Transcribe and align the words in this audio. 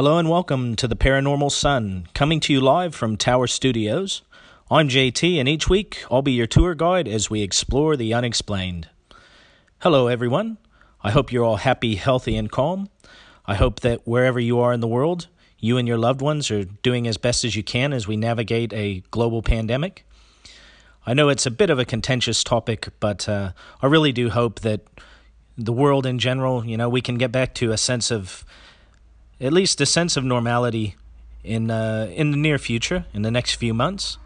Hello 0.00 0.16
and 0.16 0.30
welcome 0.30 0.76
to 0.76 0.88
the 0.88 0.96
Paranormal 0.96 1.52
Sun, 1.52 2.08
coming 2.14 2.40
to 2.40 2.54
you 2.54 2.60
live 2.62 2.94
from 2.94 3.18
Tower 3.18 3.46
Studios. 3.46 4.22
I'm 4.70 4.88
JT, 4.88 5.38
and 5.38 5.46
each 5.46 5.68
week 5.68 6.02
I'll 6.10 6.22
be 6.22 6.32
your 6.32 6.46
tour 6.46 6.74
guide 6.74 7.06
as 7.06 7.28
we 7.28 7.42
explore 7.42 7.98
the 7.98 8.14
unexplained. 8.14 8.88
Hello, 9.80 10.06
everyone. 10.06 10.56
I 11.02 11.10
hope 11.10 11.30
you're 11.30 11.44
all 11.44 11.56
happy, 11.56 11.96
healthy, 11.96 12.34
and 12.38 12.50
calm. 12.50 12.88
I 13.44 13.56
hope 13.56 13.80
that 13.80 14.08
wherever 14.08 14.40
you 14.40 14.58
are 14.60 14.72
in 14.72 14.80
the 14.80 14.88
world, 14.88 15.26
you 15.58 15.76
and 15.76 15.86
your 15.86 15.98
loved 15.98 16.22
ones 16.22 16.50
are 16.50 16.64
doing 16.64 17.06
as 17.06 17.18
best 17.18 17.44
as 17.44 17.54
you 17.54 17.62
can 17.62 17.92
as 17.92 18.08
we 18.08 18.16
navigate 18.16 18.72
a 18.72 19.02
global 19.10 19.42
pandemic. 19.42 20.06
I 21.06 21.12
know 21.12 21.28
it's 21.28 21.44
a 21.44 21.50
bit 21.50 21.68
of 21.68 21.78
a 21.78 21.84
contentious 21.84 22.42
topic, 22.42 22.88
but 23.00 23.28
uh, 23.28 23.52
I 23.82 23.86
really 23.86 24.12
do 24.12 24.30
hope 24.30 24.60
that 24.60 24.80
the 25.58 25.74
world 25.74 26.06
in 26.06 26.18
general, 26.18 26.64
you 26.64 26.78
know, 26.78 26.88
we 26.88 27.02
can 27.02 27.16
get 27.16 27.30
back 27.30 27.52
to 27.56 27.72
a 27.72 27.76
sense 27.76 28.10
of 28.10 28.46
at 29.40 29.52
least 29.52 29.80
a 29.80 29.86
sense 29.86 30.16
of 30.16 30.24
normality 30.24 30.96
in 31.42 31.70
uh, 31.70 32.10
in 32.14 32.30
the 32.30 32.36
near 32.36 32.58
future, 32.58 33.06
in 33.14 33.22
the 33.22 33.30
next 33.30 33.54
few 33.54 33.72
months. 33.72 34.18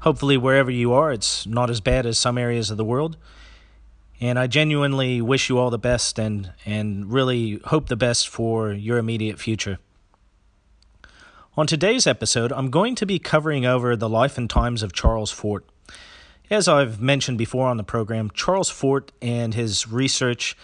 Hopefully, 0.00 0.36
wherever 0.36 0.70
you 0.70 0.92
are, 0.92 1.12
it's 1.12 1.46
not 1.46 1.70
as 1.70 1.80
bad 1.80 2.06
as 2.06 2.18
some 2.18 2.36
areas 2.36 2.70
of 2.70 2.76
the 2.76 2.84
world. 2.84 3.16
And 4.20 4.38
I 4.38 4.46
genuinely 4.46 5.20
wish 5.20 5.48
you 5.48 5.58
all 5.58 5.70
the 5.70 5.78
best 5.78 6.18
and, 6.18 6.52
and 6.64 7.12
really 7.12 7.60
hope 7.64 7.88
the 7.88 7.96
best 7.96 8.28
for 8.28 8.72
your 8.72 8.98
immediate 8.98 9.38
future. 9.40 9.78
On 11.56 11.66
today's 11.66 12.06
episode, 12.06 12.52
I'm 12.52 12.70
going 12.70 12.94
to 12.94 13.04
be 13.04 13.18
covering 13.18 13.66
over 13.66 13.96
the 13.96 14.08
life 14.08 14.38
and 14.38 14.48
times 14.48 14.82
of 14.82 14.92
Charles 14.92 15.32
Fort. 15.32 15.64
As 16.50 16.68
I've 16.68 17.00
mentioned 17.00 17.36
before 17.36 17.66
on 17.66 17.78
the 17.78 17.84
program, 17.84 18.30
Charles 18.32 18.70
Fort 18.70 19.10
and 19.20 19.54
his 19.54 19.88
research 19.88 20.56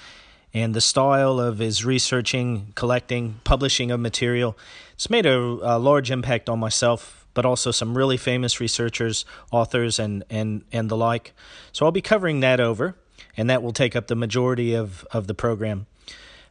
and 0.60 0.74
the 0.74 0.80
style 0.80 1.40
of 1.40 1.58
his 1.58 1.84
researching, 1.84 2.72
collecting, 2.74 3.40
publishing 3.44 3.90
of 3.90 4.00
material. 4.00 4.56
It's 4.94 5.10
made 5.10 5.26
a, 5.26 5.38
a, 5.38 5.78
large 5.78 6.10
impact 6.10 6.48
on 6.48 6.58
myself, 6.58 7.26
but 7.34 7.44
also 7.44 7.70
some 7.70 7.96
really 7.96 8.16
famous 8.16 8.60
researchers, 8.60 9.24
authors, 9.50 9.98
and, 9.98 10.24
and, 10.30 10.64
and 10.72 10.90
the 10.90 10.96
like. 10.96 11.32
So 11.72 11.86
I'll 11.86 11.92
be 11.92 12.00
covering 12.02 12.40
that 12.40 12.60
over, 12.60 12.96
and 13.36 13.48
that 13.48 13.62
will 13.62 13.72
take 13.72 13.94
up 13.94 14.06
the 14.06 14.16
majority 14.16 14.74
of, 14.74 15.06
of 15.12 15.26
the 15.26 15.34
program. 15.34 15.86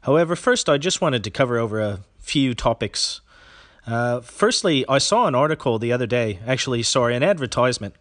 However, 0.02 0.35
first, 0.35 0.69
I 0.69 0.78
just 0.78 1.02
wanted 1.02 1.23
to 1.23 1.30
cover 1.30 1.58
over 1.58 1.81
a 1.81 2.00
few 2.19 2.53
topics. 2.53 3.22
Uh, 3.85 4.22
firstly, 4.22 4.85
I 4.88 4.97
saw 4.97 5.28
an 5.28 5.35
article 5.35 5.80
the 5.80 5.91
other 5.91 6.08
day, 6.08 6.39
actually, 6.45 6.83
sorry, 6.83 7.16
an 7.16 7.23
advertisement 7.23 7.95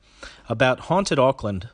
about 0.48 0.80
Haunted 0.80 1.18
Auckland. 1.18 1.68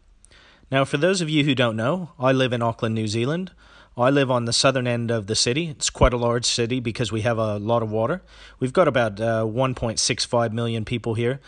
Now, 0.70 0.86
for 0.86 0.97
those 0.97 1.20
of 1.20 1.28
you 1.28 1.44
who 1.44 1.55
don't 1.55 1.77
know, 1.77 2.12
I 2.19 2.33
live 2.33 2.55
in 2.55 2.62
Auckland, 2.62 2.94
New 2.94 3.06
Zealand. 3.06 3.50
I 3.96 4.08
live 4.08 4.30
on 4.30 4.46
the 4.46 4.52
southern 4.52 4.86
end 4.86 5.10
of 5.10 5.26
the 5.26 5.34
city. 5.34 5.68
It's 5.68 5.90
quite 5.90 6.14
a 6.14 6.16
large 6.16 6.46
city 6.46 6.80
because 6.80 7.12
we 7.12 7.22
have 7.22 7.36
a 7.36 7.58
lot 7.58 7.82
of 7.82 7.90
water. 7.90 8.22
We've 8.58 8.72
got 8.72 8.88
about 8.88 9.20
uh, 9.20 9.44
1.65 9.44 10.52
million 10.52 10.84
people 10.84 11.14
here, 11.14 11.40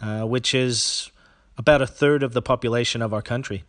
uh, 0.00 0.22
which 0.22 0.52
is 0.52 1.10
about 1.56 1.80
a 1.80 1.86
third 1.86 2.22
of 2.22 2.32
the 2.32 2.42
population 2.42 3.02
of 3.02 3.14
our 3.14 3.22
country. 3.22 3.62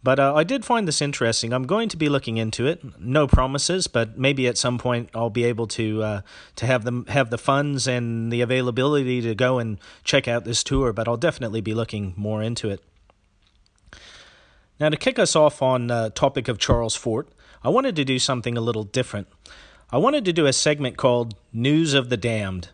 But 0.00 0.20
uh, 0.20 0.32
I 0.36 0.44
did 0.44 0.64
find 0.64 0.86
this 0.86 1.02
interesting. 1.02 1.52
I'm 1.52 1.66
going 1.66 1.88
to 1.88 1.96
be 1.96 2.08
looking 2.08 2.36
into 2.36 2.66
it. 2.66 3.00
No 3.00 3.26
promises, 3.26 3.88
but 3.88 4.16
maybe 4.16 4.46
at 4.46 4.56
some 4.56 4.78
point 4.78 5.10
I'll 5.12 5.28
be 5.28 5.42
able 5.42 5.66
to 5.68 6.02
uh, 6.02 6.20
to 6.56 6.66
have 6.66 6.84
them 6.84 7.06
have 7.06 7.30
the 7.30 7.38
funds 7.38 7.88
and 7.88 8.32
the 8.32 8.40
availability 8.40 9.20
to 9.22 9.34
go 9.34 9.58
and 9.58 9.78
check 10.04 10.28
out 10.28 10.44
this 10.44 10.62
tour. 10.62 10.92
But 10.92 11.08
I'll 11.08 11.16
definitely 11.16 11.60
be 11.60 11.74
looking 11.74 12.14
more 12.16 12.40
into 12.40 12.70
it. 12.70 12.80
Now, 14.78 14.88
to 14.88 14.96
kick 14.96 15.18
us 15.18 15.34
off 15.34 15.60
on 15.60 15.88
the 15.88 15.94
uh, 15.94 16.10
topic 16.10 16.46
of 16.46 16.58
Charles 16.58 16.94
Fort, 16.94 17.28
I 17.62 17.68
wanted 17.68 17.96
to 17.96 18.04
do 18.04 18.18
something 18.18 18.56
a 18.56 18.60
little 18.60 18.84
different. 18.84 19.28
I 19.90 19.98
wanted 19.98 20.24
to 20.26 20.32
do 20.32 20.46
a 20.46 20.52
segment 20.52 20.96
called 20.96 21.34
News 21.52 21.94
of 21.94 22.08
the 22.08 22.16
Damned. 22.16 22.68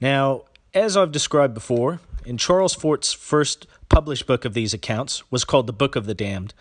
Now, 0.00 0.44
as 0.72 0.96
I've 0.96 1.12
described 1.12 1.54
before, 1.54 2.00
in 2.24 2.38
Charles 2.38 2.74
Fort's 2.74 3.12
first 3.12 3.66
published 3.88 4.26
book 4.26 4.44
of 4.44 4.54
these 4.54 4.74
accounts 4.74 5.30
was 5.30 5.44
called 5.44 5.66
The 5.66 5.72
Book 5.72 5.96
of 5.96 6.06
the 6.06 6.14
Damned. 6.14 6.54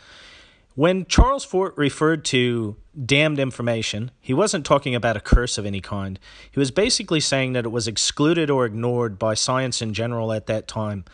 When 0.76 1.06
Charles 1.06 1.46
Fort 1.46 1.76
referred 1.78 2.26
to 2.26 2.76
damned 3.06 3.40
information, 3.40 4.12
he 4.20 4.34
wasn't 4.34 4.66
talking 4.66 4.96
about 4.96 5.16
a 5.16 5.22
curse 5.22 5.58
of 5.58 5.66
any 5.66 5.82
kind. 5.82 6.20
He 6.52 6.60
was 6.60 6.72
basically 6.72 7.20
saying 7.20 7.54
that 7.54 7.66
it 7.66 7.72
was 7.72 7.88
excluded 7.88 8.50
or 8.50 8.66
ignored 8.66 9.20
by 9.20 9.36
science 9.36 9.82
in 9.82 9.94
general 9.94 10.34
at 10.34 10.48
that 10.48 10.68
time. 10.68 11.06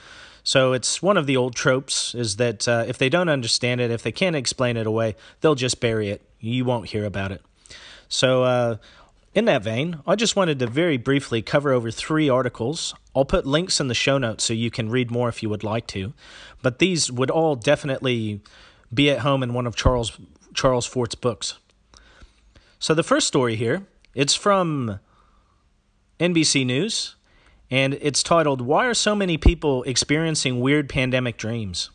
So 0.50 0.74
it's 0.74 1.00
one 1.00 1.16
of 1.16 1.28
the 1.28 1.38
old 1.38 1.54
tropes 1.54 2.16
is 2.16 2.38
that 2.38 2.68
uh, 2.68 2.84
if 2.88 2.98
they 2.98 3.08
don't 3.08 3.30
understand 3.30 3.82
it, 3.82 3.92
if 3.92 4.02
they 4.02 4.12
can't 4.12 4.36
explain 4.36 4.78
it 4.78 4.88
away, 4.88 5.16
they'll 5.42 5.54
just 5.54 5.80
bury 5.80 6.10
it. 6.10 6.24
You 6.40 6.66
won't 6.66 6.88
hear 6.88 7.06
about 7.06 7.32
it. 7.32 7.44
So, 8.08 8.42
uh, 8.46 8.78
in 9.36 9.46
that 9.46 9.62
vein, 9.62 10.00
I 10.08 10.16
just 10.16 10.36
wanted 10.36 10.58
to 10.58 10.66
very 10.66 10.98
briefly 10.98 11.44
cover 11.44 11.72
over 11.72 11.92
three 11.92 12.30
articles. 12.30 12.96
I'll 13.16 13.26
put 13.26 13.46
links 13.46 13.80
in 13.80 13.90
the 13.90 13.94
show 13.94 14.18
notes 14.18 14.44
so 14.44 14.54
you 14.54 14.72
can 14.72 14.90
read 14.90 15.12
more 15.12 15.30
if 15.30 15.44
you 15.44 15.50
would 15.50 15.64
like 15.64 15.86
to. 15.90 16.14
But 16.64 16.80
these 16.80 17.12
would 17.12 17.30
all 17.30 17.56
definitely 17.56 18.42
be 18.92 19.12
at 19.12 19.20
home 19.20 19.44
in 19.44 19.54
one 19.54 19.68
of 19.68 19.76
Charles 19.76 20.18
Charles 20.56 20.88
Fort's 20.88 21.14
books. 21.14 21.59
So 22.80 22.96
the 22.96 23.04
first 23.04 23.28
story 23.28 23.56
here, 23.56 23.86
it's 24.16 24.34
from 24.34 25.00
NBC 26.20 26.66
News 26.66 27.18
and 27.72 27.96
it's 28.02 28.24
titled 28.24 28.62
Why 28.62 28.85
Are 28.85 28.94
So 28.94 29.16
Many 29.16 29.38
People 29.38 29.84
Experiencing 29.84 30.59
Weird 30.59 30.90
Pandemic 30.90 31.38
Dreams? 31.38 31.90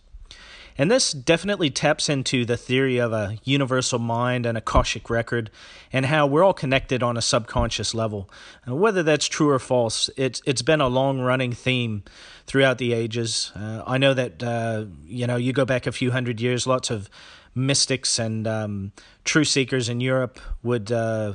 And 0.76 0.90
this 0.90 1.12
definitely 1.12 1.70
taps 1.70 2.08
into 2.08 2.44
the 2.44 2.56
theory 2.56 2.98
of 2.98 3.12
a 3.12 3.38
universal 3.44 4.00
mind 4.00 4.44
and 4.44 4.58
a 4.58 4.60
Akashic 4.60 5.08
record, 5.08 5.50
and 5.92 6.06
how 6.06 6.26
we're 6.26 6.42
all 6.42 6.52
connected 6.52 7.00
on 7.02 7.16
a 7.16 7.22
subconscious 7.22 7.94
level. 7.94 8.28
And 8.64 8.80
whether 8.80 9.02
that's 9.02 9.28
true 9.28 9.50
or 9.50 9.60
false, 9.60 10.10
it's 10.16 10.42
it's 10.44 10.62
been 10.62 10.80
a 10.80 10.88
long 10.88 11.20
running 11.20 11.52
theme 11.52 12.02
throughout 12.46 12.78
the 12.78 12.92
ages. 12.92 13.52
Uh, 13.54 13.84
I 13.86 13.98
know 13.98 14.14
that 14.14 14.42
uh, 14.42 14.86
you 15.06 15.28
know 15.28 15.36
you 15.36 15.52
go 15.52 15.64
back 15.64 15.86
a 15.86 15.92
few 15.92 16.10
hundred 16.10 16.40
years, 16.40 16.66
lots 16.66 16.90
of 16.90 17.08
mystics 17.54 18.18
and 18.18 18.48
um, 18.48 18.92
true 19.24 19.44
seekers 19.44 19.88
in 19.88 20.00
Europe 20.00 20.40
would 20.64 20.90
uh, 20.90 21.34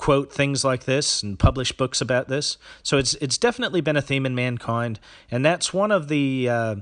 quote 0.00 0.32
things 0.32 0.64
like 0.64 0.84
this 0.84 1.22
and 1.22 1.38
publish 1.38 1.72
books 1.72 2.00
about 2.00 2.26
this. 2.26 2.56
So 2.82 2.96
it's 2.96 3.12
it's 3.16 3.36
definitely 3.36 3.82
been 3.82 3.98
a 3.98 4.02
theme 4.02 4.24
in 4.24 4.34
mankind, 4.34 4.98
and 5.30 5.44
that's 5.44 5.74
one 5.74 5.92
of 5.92 6.08
the 6.08 6.48
uh, 6.48 6.76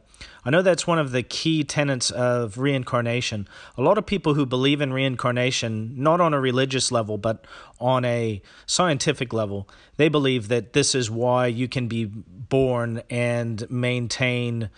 I 0.45 0.51
know 0.51 0.63
that's 0.63 0.87
one 0.87 1.01
of 1.01 1.11
the 1.11 1.25
key 1.25 1.65
tenets 1.65 2.13
of 2.13 2.59
reincarnation. 2.59 3.49
A 3.77 3.83
lot 3.83 3.99
of 3.99 4.07
people 4.07 4.35
who 4.35 4.47
believe 4.47 4.81
in 4.81 4.93
reincarnation, 4.93 6.01
not 6.01 6.21
on 6.21 6.33
a 6.33 6.41
religious 6.41 6.93
level 6.93 7.19
but 7.19 7.45
on 7.81 8.05
a 8.05 8.41
scientific 8.67 9.33
level, 9.33 9.69
they 9.97 10.09
believe 10.09 10.47
that 10.47 10.73
this 10.73 10.95
is 10.95 11.11
why 11.11 11.49
you 11.49 11.67
can 11.67 11.89
be 11.89 12.05
born 12.05 13.03
and 13.11 13.69
maintain 13.69 14.71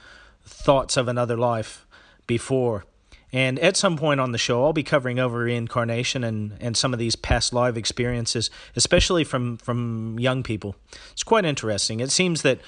thoughts 0.46 0.96
of 0.96 1.08
another 1.08 1.36
life 1.36 1.86
before 2.26 2.86
and 3.32 3.58
at 3.60 3.76
some 3.76 3.96
point 3.96 4.20
on 4.20 4.32
the 4.32 4.38
show, 4.38 4.64
I'll 4.64 4.72
be 4.72 4.82
covering 4.82 5.18
over 5.18 5.38
reincarnation 5.38 6.24
and, 6.24 6.56
and 6.60 6.76
some 6.76 6.92
of 6.92 6.98
these 6.98 7.14
past 7.14 7.52
live 7.52 7.76
experiences, 7.76 8.50
especially 8.74 9.22
from, 9.24 9.56
from 9.58 10.18
young 10.18 10.42
people. 10.42 10.74
It's 11.12 11.22
quite 11.22 11.44
interesting. 11.44 12.00
It 12.00 12.10
seems 12.10 12.42
that 12.42 12.60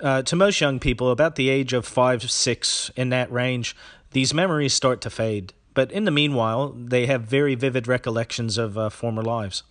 uh, 0.00 0.22
to 0.22 0.36
most 0.36 0.60
young 0.60 0.78
people, 0.78 1.10
about 1.10 1.36
the 1.36 1.48
age 1.48 1.72
of 1.72 1.86
five, 1.86 2.30
six, 2.30 2.90
in 2.96 3.08
that 3.10 3.30
range, 3.32 3.76
these 4.12 4.34
memories 4.34 4.74
start 4.74 5.00
to 5.02 5.10
fade. 5.10 5.52
But 5.72 5.92
in 5.92 6.04
the 6.04 6.10
meanwhile, 6.10 6.70
they 6.70 7.06
have 7.06 7.22
very 7.22 7.54
vivid 7.54 7.86
recollections 7.86 8.58
of 8.58 8.76
uh, 8.76 8.90
former 8.90 9.22
lives. 9.22 9.62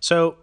So 0.00 0.36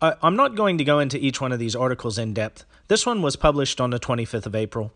uh, 0.00 0.14
I'm 0.22 0.36
not 0.36 0.54
going 0.54 0.78
to 0.78 0.84
go 0.84 0.98
into 0.98 1.18
each 1.18 1.40
one 1.40 1.52
of 1.52 1.58
these 1.58 1.74
articles 1.74 2.18
in 2.18 2.32
depth. 2.34 2.64
This 2.88 3.04
one 3.04 3.20
was 3.20 3.36
published 3.36 3.80
on 3.80 3.90
the 3.90 3.98
25th 3.98 4.46
of 4.46 4.54
April. 4.54 4.92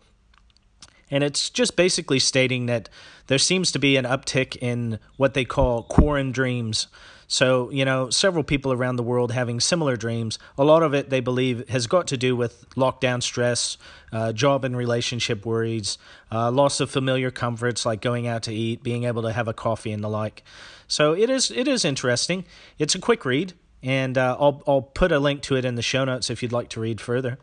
And 1.11 1.23
it's 1.23 1.49
just 1.49 1.75
basically 1.75 2.19
stating 2.19 2.65
that 2.67 2.89
there 3.27 3.37
seems 3.37 3.71
to 3.73 3.79
be 3.79 3.97
an 3.97 4.05
uptick 4.05 4.55
in 4.57 4.97
what 5.17 5.33
they 5.33 5.45
call 5.45 5.83
quaran 5.83 6.31
dreams. 6.31 6.87
So, 7.27 7.69
you 7.69 7.85
know, 7.85 8.09
several 8.09 8.43
people 8.43 8.73
around 8.73 8.97
the 8.97 9.03
world 9.03 9.31
having 9.31 9.61
similar 9.61 9.95
dreams. 9.95 10.37
A 10.57 10.65
lot 10.65 10.83
of 10.83 10.93
it, 10.93 11.09
they 11.09 11.21
believe, 11.21 11.69
has 11.69 11.87
got 11.87 12.07
to 12.07 12.17
do 12.17 12.35
with 12.35 12.69
lockdown 12.71 13.23
stress, 13.23 13.77
uh, 14.11 14.33
job 14.33 14.65
and 14.65 14.75
relationship 14.75 15.45
worries, 15.45 15.97
uh, 16.29 16.51
loss 16.51 16.81
of 16.81 16.91
familiar 16.91 17.31
comforts 17.31 17.85
like 17.85 18.01
going 18.01 18.27
out 18.27 18.43
to 18.43 18.53
eat, 18.53 18.83
being 18.83 19.05
able 19.05 19.21
to 19.21 19.31
have 19.31 19.47
a 19.47 19.53
coffee, 19.53 19.93
and 19.93 20.03
the 20.03 20.09
like. 20.09 20.43
So 20.89 21.13
it 21.13 21.29
is 21.29 21.51
it 21.51 21.69
is 21.69 21.85
interesting. 21.85 22.43
It's 22.77 22.95
a 22.95 22.99
quick 22.99 23.23
read, 23.23 23.53
and 23.81 24.17
uh, 24.17 24.35
I'll 24.37 24.61
I'll 24.67 24.81
put 24.81 25.13
a 25.13 25.19
link 25.19 25.41
to 25.43 25.55
it 25.55 25.63
in 25.63 25.75
the 25.75 25.81
show 25.81 26.03
notes 26.03 26.29
if 26.29 26.43
you'd 26.43 26.51
like 26.51 26.67
to 26.69 26.81
read 26.81 26.99
further. 26.99 27.37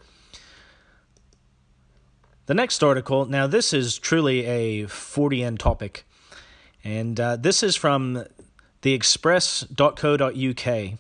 The 2.49 2.55
next 2.55 2.83
article, 2.83 3.27
now 3.27 3.47
this 3.47 3.75
is 3.75 3.99
truly 3.99 4.47
a 4.47 4.85
Fortean 4.85 5.59
topic, 5.59 6.07
and 6.83 7.21
uh, 7.21 7.37
this 7.37 7.63
is 7.63 7.77
from 7.77 8.25
theexpress.co.uk. 8.81 10.99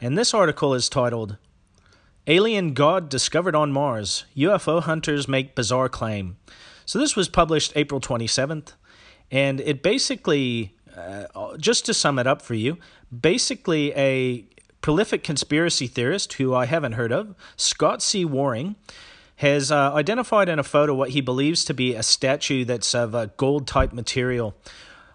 And 0.00 0.16
this 0.16 0.32
article 0.32 0.72
is 0.72 0.88
titled 0.88 1.36
Alien 2.28 2.74
God 2.74 3.08
Discovered 3.08 3.56
on 3.56 3.72
Mars 3.72 4.24
UFO 4.36 4.80
Hunters 4.80 5.26
Make 5.26 5.56
Bizarre 5.56 5.88
Claim. 5.88 6.36
So 6.86 7.00
this 7.00 7.16
was 7.16 7.28
published 7.28 7.72
April 7.74 8.00
27th, 8.00 8.74
and 9.32 9.60
it 9.60 9.82
basically, 9.82 10.76
uh, 10.96 11.56
just 11.56 11.84
to 11.86 11.92
sum 11.92 12.20
it 12.20 12.28
up 12.28 12.40
for 12.40 12.54
you, 12.54 12.78
basically 13.10 13.92
a 13.96 14.44
prolific 14.80 15.24
conspiracy 15.24 15.88
theorist 15.88 16.34
who 16.34 16.54
I 16.54 16.66
haven't 16.66 16.92
heard 16.92 17.10
of, 17.10 17.34
Scott 17.56 18.00
C. 18.00 18.24
Waring, 18.24 18.76
has 19.36 19.72
uh, 19.72 19.92
identified 19.94 20.48
in 20.48 20.58
a 20.58 20.62
photo 20.62 20.94
what 20.94 21.10
he 21.10 21.20
believes 21.20 21.64
to 21.64 21.74
be 21.74 21.94
a 21.94 22.02
statue 22.02 22.64
that's 22.64 22.94
of 22.94 23.14
a 23.14 23.28
gold 23.36 23.66
type 23.66 23.92
material 23.92 24.54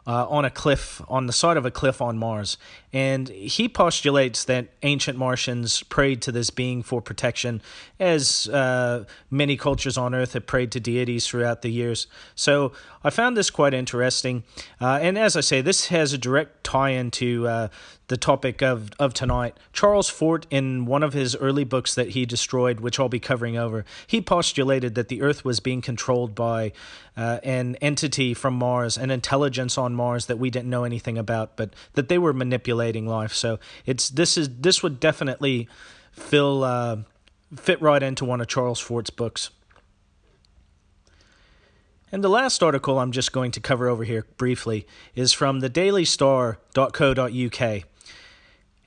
uh, 0.05 0.25
on 0.27 0.45
a 0.45 0.49
cliff, 0.49 1.01
on 1.09 1.27
the 1.27 1.33
side 1.33 1.57
of 1.57 1.65
a 1.65 1.71
cliff 1.71 2.01
on 2.01 2.17
Mars. 2.17 2.57
And 2.97 3.29
he 3.29 3.69
postulates 3.69 4.45
that 4.45 4.69
ancient 4.81 5.19
Martians 5.19 5.83
prayed 5.83 6.19
to 6.23 6.31
this 6.31 6.49
being 6.49 6.81
for 6.81 6.99
protection, 6.99 7.61
as 7.99 8.47
uh, 8.47 9.05
many 9.29 9.55
cultures 9.55 9.99
on 9.99 10.15
Earth 10.15 10.33
have 10.33 10.47
prayed 10.47 10.71
to 10.71 10.79
deities 10.79 11.27
throughout 11.27 11.61
the 11.61 11.69
years. 11.69 12.07
So 12.33 12.71
I 13.03 13.11
found 13.11 13.37
this 13.37 13.51
quite 13.51 13.75
interesting. 13.75 14.43
Uh, 14.81 14.97
and 14.99 15.15
as 15.15 15.37
I 15.37 15.41
say, 15.41 15.61
this 15.61 15.89
has 15.89 16.11
a 16.11 16.17
direct 16.17 16.63
tie 16.63 16.89
into 16.89 17.47
uh, 17.47 17.67
the 18.07 18.17
topic 18.17 18.63
of, 18.63 18.89
of 18.97 19.13
tonight. 19.13 19.55
Charles 19.73 20.09
Fort, 20.09 20.47
in 20.49 20.85
one 20.85 21.03
of 21.03 21.13
his 21.13 21.35
early 21.35 21.65
books 21.65 21.93
that 21.93 22.09
he 22.09 22.25
destroyed, 22.25 22.79
which 22.79 22.99
I'll 22.99 23.09
be 23.09 23.19
covering 23.19 23.57
over, 23.57 23.85
he 24.07 24.21
postulated 24.21 24.95
that 24.95 25.07
the 25.09 25.21
Earth 25.21 25.45
was 25.45 25.59
being 25.59 25.81
controlled 25.81 26.33
by 26.33 26.71
uh, 27.15 27.39
an 27.43 27.75
entity 27.75 28.33
from 28.33 28.53
Mars, 28.53 28.97
an 28.97 29.11
intelligence 29.11 29.77
on 29.77 29.93
Mars 29.93 30.27
that 30.27 30.39
we 30.39 30.49
didn't 30.49 30.69
know 30.69 30.83
anything 30.83 31.17
about, 31.17 31.57
but 31.57 31.73
that 31.93 32.07
they 32.07 32.17
were 32.17 32.33
manipulating 32.33 32.86
life. 32.95 33.33
So 33.33 33.59
it's 33.85 34.09
this 34.09 34.37
is 34.37 34.49
this 34.59 34.81
would 34.81 34.99
definitely 34.99 35.67
fill 36.11 36.63
uh, 36.63 36.97
fit 37.55 37.81
right 37.81 38.01
into 38.01 38.25
one 38.25 38.41
of 38.41 38.47
Charles 38.47 38.79
Fort's 38.79 39.09
books. 39.09 39.49
And 42.11 42.23
the 42.23 42.29
last 42.29 42.63
article 42.63 42.99
I'm 42.99 43.11
just 43.11 43.33
going 43.33 43.51
to 43.51 43.59
cover 43.59 43.89
over 43.89 44.05
here 44.05 44.25
briefly 44.37 44.87
is 45.13 45.33
from 45.33 45.59
the 45.59 45.69
dailystar.co.uk. 45.69 47.83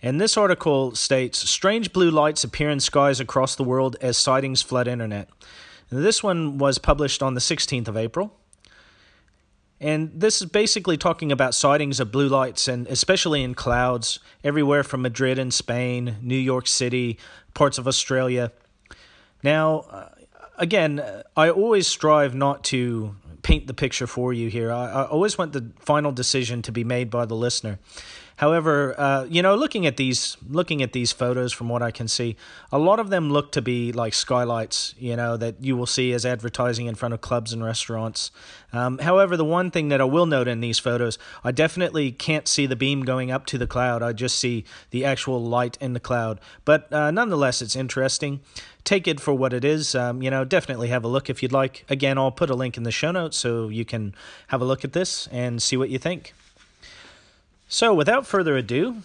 And 0.03 0.19
this 0.19 0.39
article 0.39 0.95
states 0.95 1.51
strange 1.51 1.93
blue 1.93 2.11
lights 2.11 2.45
appear 2.45 2.71
in 2.71 2.81
skies 2.81 3.21
across 3.21 3.55
the 3.55 3.65
world 3.65 3.97
as 4.01 4.17
sightings 4.17 4.63
flood 4.63 4.89
internet. 4.89 5.29
And 5.91 6.03
this 6.03 6.23
one 6.23 6.57
was 6.57 6.79
published 6.79 7.23
on 7.23 7.35
the 7.35 7.41
16th 7.41 7.89
of 7.89 7.99
April. 7.99 8.40
And 9.81 10.11
this 10.15 10.43
is 10.43 10.49
basically 10.49 10.99
talking 10.99 11.33
about 11.33 11.55
sightings 11.55 12.01
of 12.01 12.13
blue 12.13 12.29
lights, 12.29 12.69
and 12.69 12.87
especially 12.89 13.43
in 13.43 13.55
clouds, 13.55 14.21
everywhere 14.45 14.85
from 14.85 15.01
Madrid 15.01 15.39
in 15.39 15.51
Spain, 15.51 16.17
New 16.21 16.37
York 16.37 16.67
City, 16.67 17.19
parts 17.55 17.79
of 17.79 17.89
Australia. 17.89 18.53
Now, 19.43 19.87
uh, 19.91 20.09
again, 20.59 21.03
I 21.35 21.49
always 21.49 21.87
strive 21.87 22.35
not 22.35 22.63
to 22.65 23.17
paint 23.43 23.67
the 23.67 23.75
picture 23.75 24.07
for 24.07 24.35
you 24.35 24.51
here. 24.51 24.71
I, 24.71 24.87
I 24.91 25.05
always 25.07 25.39
want 25.39 25.55
the 25.55 25.71
final 25.79 26.13
decision 26.13 26.61
to 26.63 26.73
be 26.73 26.85
made 26.85 27.09
by 27.09 27.25
the 27.25 27.35
listener. 27.35 27.79
However, 28.41 28.99
uh, 28.99 29.25
you 29.25 29.43
know, 29.43 29.55
looking 29.55 29.85
at 29.85 29.99
these 29.99 30.39
looking 30.49 30.81
at 30.83 30.95
these 30.95 31.13
photos 31.13 31.53
from 31.53 31.69
what 31.69 31.83
I 31.83 31.91
can 31.91 32.09
see, 32.09 32.37
a 32.73 32.79
lot 32.79 32.99
of 32.99 33.11
them 33.11 33.31
look 33.31 33.53
to 33.53 33.61
be 33.61 33.93
like 33.93 34.15
skylights, 34.15 34.95
you 34.99 35.15
know, 35.15 35.37
that 35.37 35.57
you 35.63 35.77
will 35.77 35.85
see 35.85 36.15
as 36.15 36.25
advertising 36.25 36.87
in 36.87 36.95
front 36.95 37.13
of 37.13 37.21
clubs 37.21 37.53
and 37.53 37.63
restaurants. 37.63 38.31
Um, 38.73 38.97
however, 38.97 39.37
the 39.37 39.45
one 39.45 39.71
thing 39.71 39.91
that 39.91 40.01
I 40.01 40.05
will 40.05 40.25
note 40.25 40.49
in 40.49 40.61
these 40.61 40.79
photos, 40.79 41.19
I 41.45 41.53
definitely 41.53 42.13
can't 42.13 42.49
see 42.49 42.65
the 42.65 42.77
beam 42.77 43.05
going 43.05 43.31
up 43.31 43.45
to 43.45 43.59
the 43.59 43.67
cloud. 43.67 44.03
I 44.03 44.15
just 44.15 44.39
see 44.39 44.65
the 44.89 45.05
actual 45.05 45.45
light 45.45 45.77
in 45.79 45.93
the 45.93 46.01
cloud. 46.01 46.41
But 46.65 46.91
uh, 46.91 47.11
nonetheless, 47.11 47.61
it's 47.61 47.77
interesting. 47.77 48.41
Take 48.85 49.07
it 49.07 49.21
for 49.21 49.35
what 49.35 49.53
it 49.53 49.67
is. 49.67 49.95
Um, 49.95 50.23
you 50.23 50.31
know, 50.31 50.47
definitely 50.47 50.89
have 50.89 51.05
a 51.05 51.09
look 51.09 51.29
if 51.29 51.43
you'd 51.43 51.53
like. 51.53 51.85
Again, 51.91 52.17
I'll 52.17 52.33
put 52.33 52.49
a 52.49 52.55
link 52.55 52.79
in 52.79 52.85
the 52.85 52.91
show 52.91 53.11
notes 53.11 53.37
so 53.37 53.69
you 53.69 53.85
can 53.85 54.15
have 54.47 54.63
a 54.63 54.65
look 54.65 54.83
at 54.83 54.95
this 54.95 55.27
and 55.31 55.63
see 55.63 55.77
what 55.77 55.91
you 55.91 55.99
think. 55.99 56.33
So, 57.73 57.95
without 57.95 58.27
further 58.27 58.57
ado, 58.57 59.05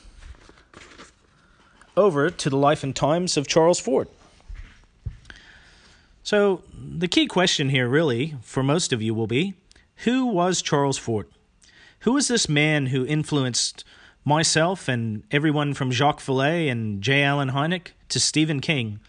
over 1.95 2.31
to 2.31 2.49
the 2.49 2.57
life 2.57 2.83
and 2.83 2.95
times 2.95 3.37
of 3.37 3.45
Charles 3.45 3.79
Fort. 3.79 4.09
So, 6.23 6.63
the 6.73 7.07
key 7.07 7.27
question 7.27 7.69
here, 7.69 7.87
really, 7.87 8.37
for 8.41 8.63
most 8.63 8.91
of 8.91 9.03
you 9.03 9.13
will 9.13 9.27
be 9.27 9.53
who 9.97 10.25
was 10.25 10.63
Charles 10.63 10.97
Fort? 10.97 11.31
Who 11.99 12.13
was 12.13 12.27
this 12.27 12.49
man 12.49 12.87
who 12.87 13.05
influenced 13.05 13.83
myself 14.25 14.87
and 14.87 15.21
everyone 15.29 15.75
from 15.75 15.91
Jacques 15.91 16.21
Vallée 16.21 16.67
and 16.69 17.03
J. 17.03 17.21
Allen 17.21 17.51
Hynek 17.51 17.89
to 18.09 18.19
Stephen 18.19 18.61
King? 18.61 18.99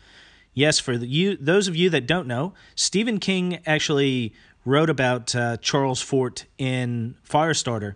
Yes, 0.53 0.79
for 0.79 0.99
the, 0.99 1.07
you, 1.07 1.35
those 1.35 1.67
of 1.67 1.75
you 1.75 1.89
that 1.89 2.07
don't 2.07 2.29
know, 2.29 2.53
Stephen 2.75 3.19
King 3.19 3.61
actually 3.65 4.35
wrote 4.67 4.91
about 4.91 5.35
uh, 5.35 5.57
Charles 5.57 6.03
Fort 6.03 6.45
in 6.59 7.15
Firestarter. 7.27 7.95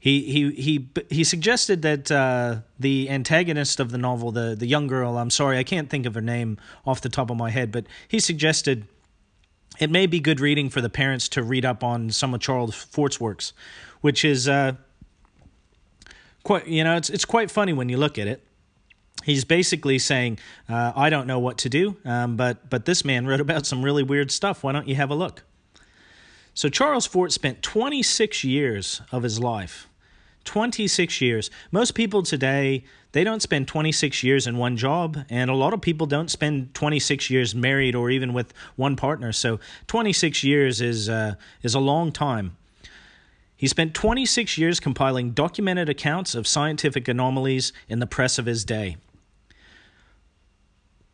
He 0.00 0.22
he 0.22 0.52
he 0.52 0.88
he 1.10 1.24
suggested 1.24 1.82
that 1.82 2.10
uh, 2.10 2.60
the 2.78 3.10
antagonist 3.10 3.80
of 3.80 3.90
the 3.90 3.98
novel, 3.98 4.30
the 4.30 4.54
the 4.54 4.66
young 4.66 4.86
girl, 4.86 5.18
I'm 5.18 5.30
sorry, 5.30 5.58
I 5.58 5.64
can't 5.64 5.90
think 5.90 6.06
of 6.06 6.14
her 6.14 6.20
name 6.20 6.56
off 6.86 7.00
the 7.00 7.08
top 7.08 7.30
of 7.30 7.36
my 7.36 7.50
head, 7.50 7.72
but 7.72 7.86
he 8.06 8.20
suggested 8.20 8.86
it 9.80 9.90
may 9.90 10.06
be 10.06 10.20
good 10.20 10.38
reading 10.38 10.70
for 10.70 10.80
the 10.80 10.88
parents 10.88 11.28
to 11.30 11.42
read 11.42 11.64
up 11.64 11.82
on 11.82 12.10
some 12.10 12.32
of 12.32 12.40
Charles 12.40 12.76
Fort's 12.76 13.20
works, 13.20 13.52
which 14.00 14.24
is 14.24 14.48
uh, 14.48 14.74
quite 16.44 16.68
you 16.68 16.84
know 16.84 16.96
it's 16.96 17.10
it's 17.10 17.24
quite 17.24 17.50
funny 17.50 17.72
when 17.72 17.88
you 17.88 17.96
look 17.96 18.18
at 18.18 18.28
it. 18.28 18.44
He's 19.24 19.44
basically 19.44 19.98
saying, 19.98 20.38
uh, 20.68 20.92
"I 20.94 21.10
don't 21.10 21.26
know 21.26 21.40
what 21.40 21.58
to 21.58 21.68
do, 21.68 21.96
um, 22.04 22.36
but 22.36 22.70
but 22.70 22.84
this 22.84 23.04
man 23.04 23.26
wrote 23.26 23.40
about 23.40 23.66
some 23.66 23.84
really 23.84 24.04
weird 24.04 24.30
stuff. 24.30 24.62
Why 24.62 24.70
don't 24.70 24.86
you 24.86 24.94
have 24.94 25.10
a 25.10 25.16
look?" 25.16 25.42
So 26.58 26.68
Charles 26.68 27.06
Fort 27.06 27.30
spent 27.30 27.62
26 27.62 28.42
years 28.42 29.00
of 29.12 29.22
his 29.22 29.38
life 29.38 29.88
26 30.42 31.20
years. 31.20 31.52
Most 31.70 31.94
people 31.94 32.24
today, 32.24 32.82
they 33.12 33.22
don't 33.22 33.40
spend 33.40 33.68
26 33.68 34.24
years 34.24 34.44
in 34.44 34.56
one 34.56 34.76
job, 34.76 35.24
and 35.30 35.50
a 35.50 35.54
lot 35.54 35.72
of 35.72 35.80
people 35.80 36.08
don't 36.08 36.32
spend 36.32 36.74
26 36.74 37.30
years 37.30 37.54
married 37.54 37.94
or 37.94 38.10
even 38.10 38.32
with 38.32 38.52
one 38.74 38.96
partner. 38.96 39.32
So 39.32 39.60
26 39.86 40.42
years 40.42 40.80
is 40.80 41.08
uh, 41.08 41.36
is 41.62 41.76
a 41.76 41.78
long 41.78 42.10
time. 42.10 42.56
He 43.56 43.68
spent 43.68 43.94
26 43.94 44.58
years 44.58 44.80
compiling 44.80 45.30
documented 45.30 45.88
accounts 45.88 46.34
of 46.34 46.48
scientific 46.48 47.06
anomalies 47.06 47.72
in 47.88 48.00
the 48.00 48.06
press 48.08 48.36
of 48.36 48.46
his 48.46 48.64
day. 48.64 48.96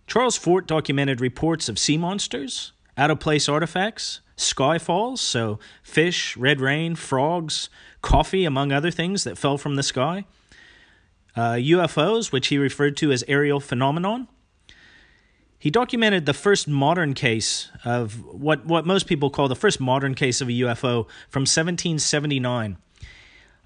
Charles 0.07 0.39
Fort 0.39 0.67
documented 0.67 1.21
reports 1.21 1.69
of 1.69 1.79
sea 1.79 1.99
monsters, 1.99 2.73
out 2.97 3.11
of 3.11 3.21
place 3.21 3.47
artifacts, 3.47 4.21
skyfalls, 4.37 5.19
so 5.19 5.59
fish, 5.83 6.37
red 6.37 6.61
rain, 6.61 6.95
frogs, 6.95 7.69
coffee, 8.03 8.45
among 8.45 8.73
other 8.73 8.91
things 8.91 9.25
that 9.25 9.39
fell 9.39 9.59
from 9.59 9.77
the 9.77 9.83
sky, 9.83 10.25
uh, 11.37 11.53
UFOs, 11.53 12.33
which 12.33 12.49
he 12.49 12.59
referred 12.59 12.97
to 12.99 13.13
as 13.13 13.25
aerial 13.29 13.61
phenomenon. 13.61 14.29
He 15.59 15.71
documented 15.71 16.27
the 16.27 16.35
first 16.35 16.69
modern 16.69 17.15
case 17.15 17.71
of 17.85 18.23
what, 18.27 18.67
what 18.67 18.85
most 18.85 19.07
people 19.07 19.31
call 19.31 19.49
the 19.49 19.57
first 19.57 19.81
modern 19.81 20.15
case 20.15 20.43
of 20.43 20.49
a 20.49 20.53
UFO 20.53 21.07
from 21.31 21.43
1779, 21.43 22.77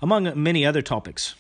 among 0.01 0.41
many 0.41 0.65
other 0.65 0.81
topics. 0.81 1.35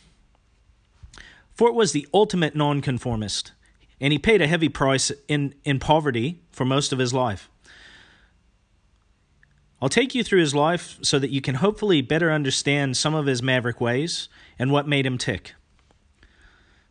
Fort 1.54 1.74
was 1.74 1.92
the 1.92 2.08
ultimate 2.12 2.56
nonconformist, 2.56 3.52
and 4.00 4.12
he 4.12 4.18
paid 4.18 4.42
a 4.42 4.48
heavy 4.48 4.68
price 4.68 5.12
in, 5.28 5.54
in 5.64 5.78
poverty 5.78 6.40
for 6.50 6.64
most 6.64 6.92
of 6.92 6.98
his 6.98 7.14
life. 7.14 7.48
I'll 9.80 9.88
take 9.88 10.14
you 10.14 10.24
through 10.24 10.40
his 10.40 10.54
life 10.54 10.98
so 11.02 11.18
that 11.18 11.30
you 11.30 11.40
can 11.40 11.56
hopefully 11.56 12.02
better 12.02 12.32
understand 12.32 12.96
some 12.96 13.14
of 13.14 13.26
his 13.26 13.42
maverick 13.42 13.80
ways 13.80 14.28
and 14.58 14.72
what 14.72 14.88
made 14.88 15.06
him 15.06 15.18
tick. 15.18 15.54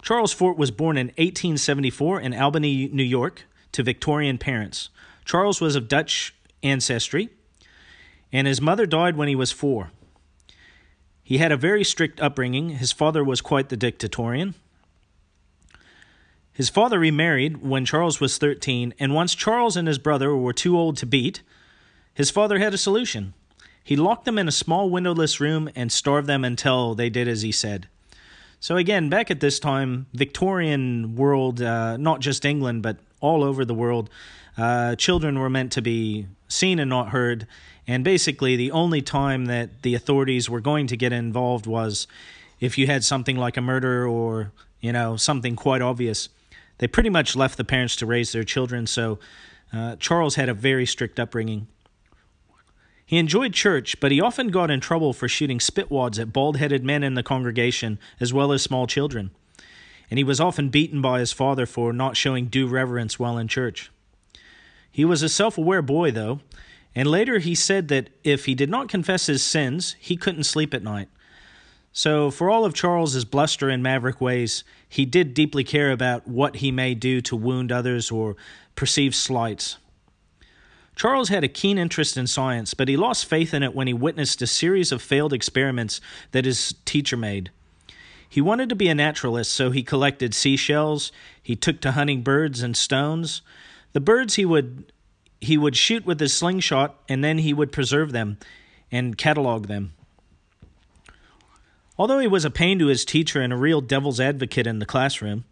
Charles 0.01 0.31
Fort 0.31 0.57
was 0.57 0.71
born 0.71 0.97
in 0.97 1.07
1874 1.07 2.21
in 2.21 2.33
Albany, 2.33 2.87
New 2.87 3.03
York, 3.03 3.43
to 3.73 3.83
Victorian 3.83 4.37
parents. 4.37 4.89
Charles 5.25 5.59
was 5.59 5.75
of 5.75 5.89
Dutch 5.89 6.33
ancestry, 6.63 7.29
and 8.31 8.47
his 8.47 8.61
mother 8.61 8.85
died 8.85 9.17
when 9.17 9.27
he 9.27 9.35
was 9.35 9.51
four. 9.51 9.91
He 11.23 11.39
had 11.39 11.51
a 11.51 11.57
very 11.57 11.83
strict 11.83 12.21
upbringing. 12.21 12.69
His 12.69 12.93
father 12.93 13.21
was 13.21 13.41
quite 13.41 13.67
the 13.67 13.75
dictatorian. 13.75 14.55
His 16.53 16.69
father 16.69 16.97
remarried 16.97 17.57
when 17.57 17.85
Charles 17.85 18.21
was 18.21 18.37
13, 18.37 18.93
and 18.97 19.13
once 19.13 19.35
Charles 19.35 19.75
and 19.75 19.89
his 19.89 19.99
brother 19.99 20.33
were 20.35 20.53
too 20.53 20.77
old 20.77 20.95
to 20.97 21.05
beat, 21.05 21.41
his 22.17 22.31
father 22.31 22.57
had 22.57 22.73
a 22.73 22.79
solution. 22.79 23.35
He 23.83 23.95
locked 23.95 24.25
them 24.25 24.39
in 24.39 24.47
a 24.47 24.51
small 24.51 24.89
windowless 24.89 25.39
room 25.39 25.69
and 25.75 25.91
starved 25.91 26.27
them 26.27 26.43
until 26.43 26.95
they 26.95 27.11
did 27.11 27.27
as 27.27 27.43
he 27.43 27.51
said. 27.51 27.87
So, 28.59 28.75
again, 28.75 29.07
back 29.07 29.29
at 29.29 29.39
this 29.39 29.59
time, 29.59 30.07
Victorian 30.13 31.15
world, 31.15 31.61
uh, 31.61 31.95
not 31.97 32.19
just 32.19 32.43
England, 32.43 32.81
but 32.81 32.97
all 33.21 33.43
over 33.43 33.63
the 33.63 33.75
world, 33.75 34.09
uh, 34.57 34.95
children 34.95 35.37
were 35.37 35.49
meant 35.51 35.71
to 35.73 35.81
be 35.83 36.25
seen 36.47 36.79
and 36.79 36.89
not 36.89 37.09
heard. 37.09 37.45
And 37.85 38.03
basically, 38.03 38.55
the 38.55 38.71
only 38.71 39.03
time 39.03 39.45
that 39.45 39.83
the 39.83 39.93
authorities 39.93 40.49
were 40.49 40.59
going 40.59 40.87
to 40.87 40.97
get 40.97 41.13
involved 41.13 41.67
was 41.67 42.07
if 42.59 42.79
you 42.79 42.87
had 42.87 43.03
something 43.03 43.37
like 43.37 43.57
a 43.57 43.61
murder 43.61 44.07
or, 44.07 44.51
you 44.81 44.91
know, 44.91 45.17
something 45.17 45.55
quite 45.55 45.83
obvious. 45.83 46.29
They 46.79 46.87
pretty 46.87 47.11
much 47.11 47.35
left 47.35 47.57
the 47.57 47.63
parents 47.63 47.95
to 47.97 48.07
raise 48.07 48.31
their 48.31 48.43
children. 48.43 48.87
So, 48.87 49.19
uh, 49.71 49.97
Charles 49.97 50.33
had 50.33 50.49
a 50.49 50.55
very 50.55 50.87
strict 50.87 51.19
upbringing. 51.19 51.67
He 53.07 53.17
enjoyed 53.17 53.53
church, 53.53 53.99
but 54.01 54.11
he 54.11 54.19
often 54.19 54.49
got 54.49 54.69
in 54.69 54.81
trouble 54.81 55.13
for 55.13 55.29
shooting 55.29 55.59
spitwads 55.59 56.19
at 56.19 56.33
bald 56.33 56.57
headed 56.57 56.83
men 56.83 57.03
in 57.03 57.13
the 57.13 57.23
congregation 57.23 57.99
as 58.19 58.33
well 58.33 58.51
as 58.51 58.61
small 58.61 58.85
children. 58.85 59.31
and 60.09 60.17
he 60.17 60.23
was 60.23 60.39
often 60.39 60.69
beaten 60.69 61.01
by 61.01 61.19
his 61.19 61.33
father 61.33 61.65
for 61.65 61.91
not 61.91 62.15
showing 62.15 62.47
due 62.47 62.67
reverence 62.67 63.19
while 63.19 63.37
in 63.37 63.47
church. 63.47 63.91
He 64.91 65.05
was 65.05 65.21
a 65.21 65.29
self 65.29 65.57
aware 65.57 65.81
boy, 65.81 66.11
though, 66.11 66.39
and 66.95 67.09
later 67.09 67.39
he 67.39 67.55
said 67.55 67.87
that 67.89 68.09
if 68.23 68.45
he 68.45 68.55
did 68.55 68.69
not 68.69 68.89
confess 68.89 69.27
his 69.27 69.43
sins, 69.43 69.95
he 69.99 70.15
couldn't 70.17 70.45
sleep 70.45 70.73
at 70.73 70.83
night. 70.83 71.09
So, 71.91 72.29
for 72.29 72.49
all 72.49 72.63
of 72.63 72.73
Charles's 72.73 73.25
bluster 73.25 73.69
and 73.69 73.81
maverick 73.81 74.21
ways, 74.21 74.63
he 74.87 75.05
did 75.05 75.33
deeply 75.33 75.63
care 75.63 75.91
about 75.91 76.27
what 76.27 76.57
he 76.57 76.71
may 76.71 76.93
do 76.93 77.21
to 77.21 77.35
wound 77.35 77.71
others 77.71 78.11
or 78.11 78.35
perceive 78.75 79.15
slights. 79.15 79.77
Charles 80.97 81.29
had 81.29 81.43
a 81.43 81.47
keen 81.47 81.77
interest 81.77 82.17
in 82.17 82.25
science, 82.25 82.73
but 82.73 82.87
he 82.87 82.97
lost 82.97 83.27
faith 83.27 83.53
in 83.53 83.61
it 83.61 83.75
when 83.75 83.85
he 83.85 83.93
witnessed 83.93 84.41
a 84.41 84.47
series 84.47 84.91
of 84.91 84.99
failed 84.99 85.31
experiments 85.31 86.01
that 86.31 86.43
his 86.43 86.73
teacher 86.85 87.15
made. 87.15 87.51
He 88.27 88.41
wanted 88.41 88.67
to 88.69 88.75
be 88.75 88.89
a 88.89 88.95
naturalist, 88.95 89.51
so 89.51 89.69
he 89.69 89.83
collected 89.83 90.33
seashells, 90.33 91.11
he 91.41 91.55
took 91.55 91.79
to 91.81 91.91
hunting 91.91 92.23
birds 92.23 92.63
and 92.63 92.75
stones. 92.75 93.43
The 93.93 93.99
birds 93.99 94.35
he 94.35 94.45
would 94.45 94.91
he 95.39 95.55
would 95.55 95.77
shoot 95.77 96.03
with 96.03 96.19
his 96.19 96.33
slingshot 96.33 96.95
and 97.07 97.23
then 97.23 97.37
he 97.37 97.53
would 97.53 97.71
preserve 97.71 98.11
them 98.11 98.39
and 98.91 99.19
catalog 99.19 99.67
them. 99.67 99.93
Although 101.95 102.17
he 102.17 102.27
was 102.27 102.43
a 102.43 102.49
pain 102.49 102.79
to 102.79 102.87
his 102.87 103.05
teacher 103.05 103.39
and 103.39 103.53
a 103.53 103.57
real 103.57 103.81
devil's 103.81 104.19
advocate 104.19 104.65
in 104.65 104.79
the 104.79 104.85
classroom, 104.87 105.45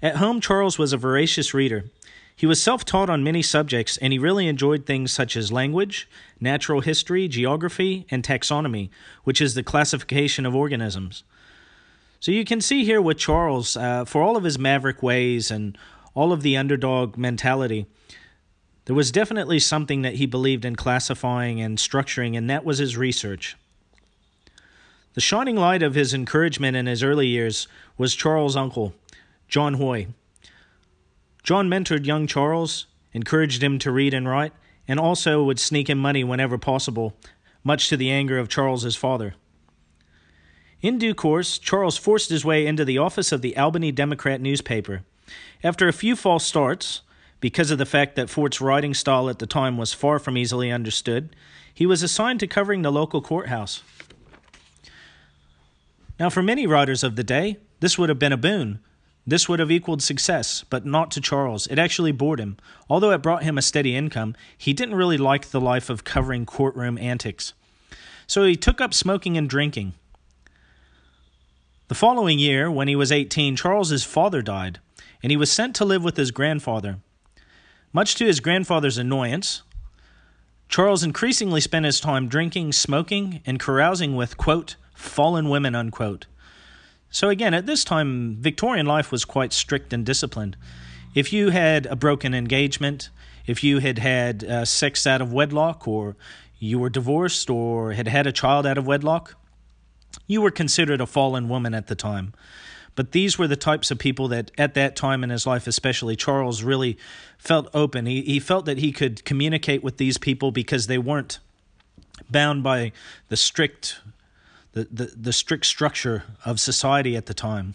at 0.00 0.16
home 0.16 0.40
Charles 0.40 0.78
was 0.78 0.92
a 0.92 0.96
voracious 0.96 1.52
reader. 1.52 1.86
He 2.34 2.46
was 2.46 2.62
self 2.62 2.84
taught 2.84 3.10
on 3.10 3.22
many 3.22 3.42
subjects, 3.42 3.96
and 3.98 4.12
he 4.12 4.18
really 4.18 4.48
enjoyed 4.48 4.86
things 4.86 5.12
such 5.12 5.36
as 5.36 5.52
language, 5.52 6.08
natural 6.40 6.80
history, 6.80 7.28
geography, 7.28 8.06
and 8.10 8.24
taxonomy, 8.24 8.90
which 9.24 9.40
is 9.40 9.54
the 9.54 9.62
classification 9.62 10.46
of 10.46 10.54
organisms. 10.54 11.24
So 12.20 12.32
you 12.32 12.44
can 12.44 12.60
see 12.60 12.84
here 12.84 13.02
with 13.02 13.18
Charles, 13.18 13.76
uh, 13.76 14.04
for 14.04 14.22
all 14.22 14.36
of 14.36 14.44
his 14.44 14.58
maverick 14.58 15.02
ways 15.02 15.50
and 15.50 15.76
all 16.14 16.32
of 16.32 16.42
the 16.42 16.56
underdog 16.56 17.16
mentality, 17.16 17.86
there 18.84 18.96
was 18.96 19.12
definitely 19.12 19.58
something 19.58 20.02
that 20.02 20.14
he 20.14 20.26
believed 20.26 20.64
in 20.64 20.76
classifying 20.76 21.60
and 21.60 21.78
structuring, 21.78 22.36
and 22.36 22.50
that 22.50 22.64
was 22.64 22.78
his 22.78 22.96
research. 22.96 23.56
The 25.14 25.20
shining 25.20 25.56
light 25.56 25.82
of 25.82 25.94
his 25.94 26.14
encouragement 26.14 26.76
in 26.76 26.86
his 26.86 27.02
early 27.02 27.26
years 27.26 27.68
was 27.98 28.14
Charles' 28.14 28.56
uncle, 28.56 28.94
John 29.48 29.74
Hoy. 29.74 30.08
John 31.42 31.68
mentored 31.68 32.06
young 32.06 32.26
Charles, 32.26 32.86
encouraged 33.12 33.62
him 33.62 33.78
to 33.80 33.90
read 33.90 34.14
and 34.14 34.28
write, 34.28 34.52
and 34.86 35.00
also 35.00 35.42
would 35.42 35.58
sneak 35.58 35.90
him 35.90 35.98
money 35.98 36.22
whenever 36.24 36.58
possible, 36.58 37.16
much 37.64 37.88
to 37.88 37.96
the 37.96 38.10
anger 38.10 38.38
of 38.38 38.48
Charles's 38.48 38.96
father. 38.96 39.34
In 40.80 40.98
due 40.98 41.14
course, 41.14 41.58
Charles 41.58 41.96
forced 41.96 42.30
his 42.30 42.44
way 42.44 42.66
into 42.66 42.84
the 42.84 42.98
office 42.98 43.30
of 43.32 43.42
the 43.42 43.56
Albany 43.56 43.92
Democrat 43.92 44.40
newspaper. 44.40 45.02
After 45.62 45.86
a 45.86 45.92
few 45.92 46.16
false 46.16 46.44
starts, 46.44 47.02
because 47.40 47.70
of 47.70 47.78
the 47.78 47.86
fact 47.86 48.16
that 48.16 48.30
Fort's 48.30 48.60
writing 48.60 48.94
style 48.94 49.28
at 49.28 49.38
the 49.38 49.46
time 49.46 49.76
was 49.76 49.92
far 49.92 50.18
from 50.18 50.36
easily 50.36 50.70
understood, 50.70 51.34
he 51.72 51.86
was 51.86 52.02
assigned 52.02 52.40
to 52.40 52.46
covering 52.46 52.82
the 52.82 52.92
local 52.92 53.20
courthouse. 53.20 53.82
Now, 56.18 56.30
for 56.30 56.42
many 56.42 56.66
writers 56.66 57.02
of 57.02 57.16
the 57.16 57.24
day, 57.24 57.58
this 57.80 57.98
would 57.98 58.08
have 58.08 58.18
been 58.18 58.32
a 58.32 58.36
boon, 58.36 58.80
this 59.26 59.48
would 59.48 59.60
have 59.60 59.70
equaled 59.70 60.02
success, 60.02 60.64
but 60.68 60.84
not 60.84 61.10
to 61.12 61.20
Charles. 61.20 61.66
It 61.68 61.78
actually 61.78 62.12
bored 62.12 62.40
him. 62.40 62.56
Although 62.88 63.12
it 63.12 63.22
brought 63.22 63.44
him 63.44 63.56
a 63.56 63.62
steady 63.62 63.96
income, 63.96 64.34
he 64.58 64.72
didn't 64.72 64.96
really 64.96 65.16
like 65.16 65.50
the 65.50 65.60
life 65.60 65.88
of 65.88 66.04
covering 66.04 66.44
courtroom 66.44 66.98
antics. 66.98 67.52
So 68.26 68.44
he 68.44 68.56
took 68.56 68.80
up 68.80 68.92
smoking 68.92 69.36
and 69.36 69.48
drinking. 69.48 69.94
The 71.88 71.94
following 71.94 72.38
year, 72.38 72.70
when 72.70 72.88
he 72.88 72.96
was 72.96 73.12
18, 73.12 73.54
Charles's 73.54 74.02
father 74.02 74.42
died, 74.42 74.80
and 75.22 75.30
he 75.30 75.36
was 75.36 75.52
sent 75.52 75.76
to 75.76 75.84
live 75.84 76.02
with 76.02 76.16
his 76.16 76.30
grandfather. 76.30 76.98
Much 77.92 78.14
to 78.16 78.24
his 78.24 78.40
grandfather's 78.40 78.98
annoyance, 78.98 79.62
Charles 80.68 81.04
increasingly 81.04 81.60
spent 81.60 81.84
his 81.84 82.00
time 82.00 82.28
drinking, 82.28 82.72
smoking, 82.72 83.42
and 83.44 83.60
carousing 83.60 84.16
with, 84.16 84.38
quote, 84.38 84.76
fallen 84.94 85.50
women, 85.50 85.74
unquote. 85.74 86.26
So, 87.12 87.28
again, 87.28 87.52
at 87.52 87.66
this 87.66 87.84
time, 87.84 88.36
Victorian 88.40 88.86
life 88.86 89.12
was 89.12 89.26
quite 89.26 89.52
strict 89.52 89.92
and 89.92 90.04
disciplined. 90.04 90.56
If 91.14 91.30
you 91.30 91.50
had 91.50 91.84
a 91.84 91.94
broken 91.94 92.32
engagement, 92.32 93.10
if 93.46 93.62
you 93.62 93.80
had 93.80 93.98
had 93.98 94.42
uh, 94.44 94.64
sex 94.64 95.06
out 95.06 95.20
of 95.20 95.30
wedlock, 95.30 95.86
or 95.86 96.16
you 96.58 96.78
were 96.78 96.88
divorced, 96.88 97.50
or 97.50 97.92
had 97.92 98.08
had 98.08 98.26
a 98.26 98.32
child 98.32 98.66
out 98.66 98.78
of 98.78 98.86
wedlock, 98.86 99.34
you 100.26 100.40
were 100.40 100.50
considered 100.50 101.02
a 101.02 101.06
fallen 101.06 101.50
woman 101.50 101.74
at 101.74 101.88
the 101.88 101.94
time. 101.94 102.32
But 102.94 103.12
these 103.12 103.38
were 103.38 103.46
the 103.46 103.56
types 103.56 103.90
of 103.90 103.98
people 103.98 104.28
that, 104.28 104.50
at 104.56 104.72
that 104.72 104.96
time 104.96 105.22
in 105.22 105.28
his 105.28 105.46
life, 105.46 105.66
especially 105.66 106.16
Charles, 106.16 106.62
really 106.62 106.96
felt 107.36 107.68
open. 107.74 108.06
He, 108.06 108.22
he 108.22 108.40
felt 108.40 108.64
that 108.64 108.78
he 108.78 108.90
could 108.90 109.22
communicate 109.26 109.82
with 109.82 109.98
these 109.98 110.16
people 110.16 110.50
because 110.50 110.86
they 110.86 110.98
weren't 110.98 111.40
bound 112.30 112.62
by 112.62 112.92
the 113.28 113.36
strict 113.36 114.00
the, 114.72 114.88
the, 114.90 115.12
the 115.16 115.32
strict 115.32 115.66
structure 115.66 116.24
of 116.44 116.60
society 116.60 117.16
at 117.16 117.26
the 117.26 117.34
time. 117.34 117.74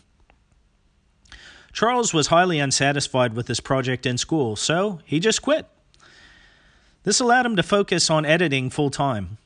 Charles 1.71 2.13
was 2.13 2.27
highly 2.27 2.59
unsatisfied 2.59 3.35
with 3.35 3.45
this 3.45 3.59
project 3.59 4.05
in 4.05 4.17
school, 4.17 4.55
so 4.55 4.99
he 5.05 5.19
just 5.19 5.41
quit. 5.41 5.67
This 7.03 7.19
allowed 7.19 7.45
him 7.45 7.55
to 7.55 7.63
focus 7.63 8.09
on 8.09 8.25
editing 8.25 8.69
full 8.69 8.89
time. 8.89 9.37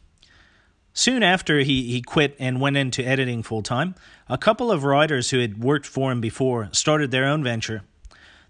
Soon 0.93 1.24
after 1.24 1.60
he, 1.60 1.91
he 1.91 2.01
quit 2.01 2.36
and 2.39 2.60
went 2.60 2.77
into 2.77 3.05
editing 3.05 3.43
full 3.43 3.62
time, 3.62 3.96
a 4.27 4.38
couple 4.38 4.72
of 4.72 4.84
writers 4.84 5.29
who 5.29 5.39
had 5.39 5.63
worked 5.63 5.86
for 5.86 6.12
him 6.12 6.22
before 6.22 6.70
started 6.72 7.12
their 7.12 7.25
own 7.25 7.43
venture. 7.43 7.84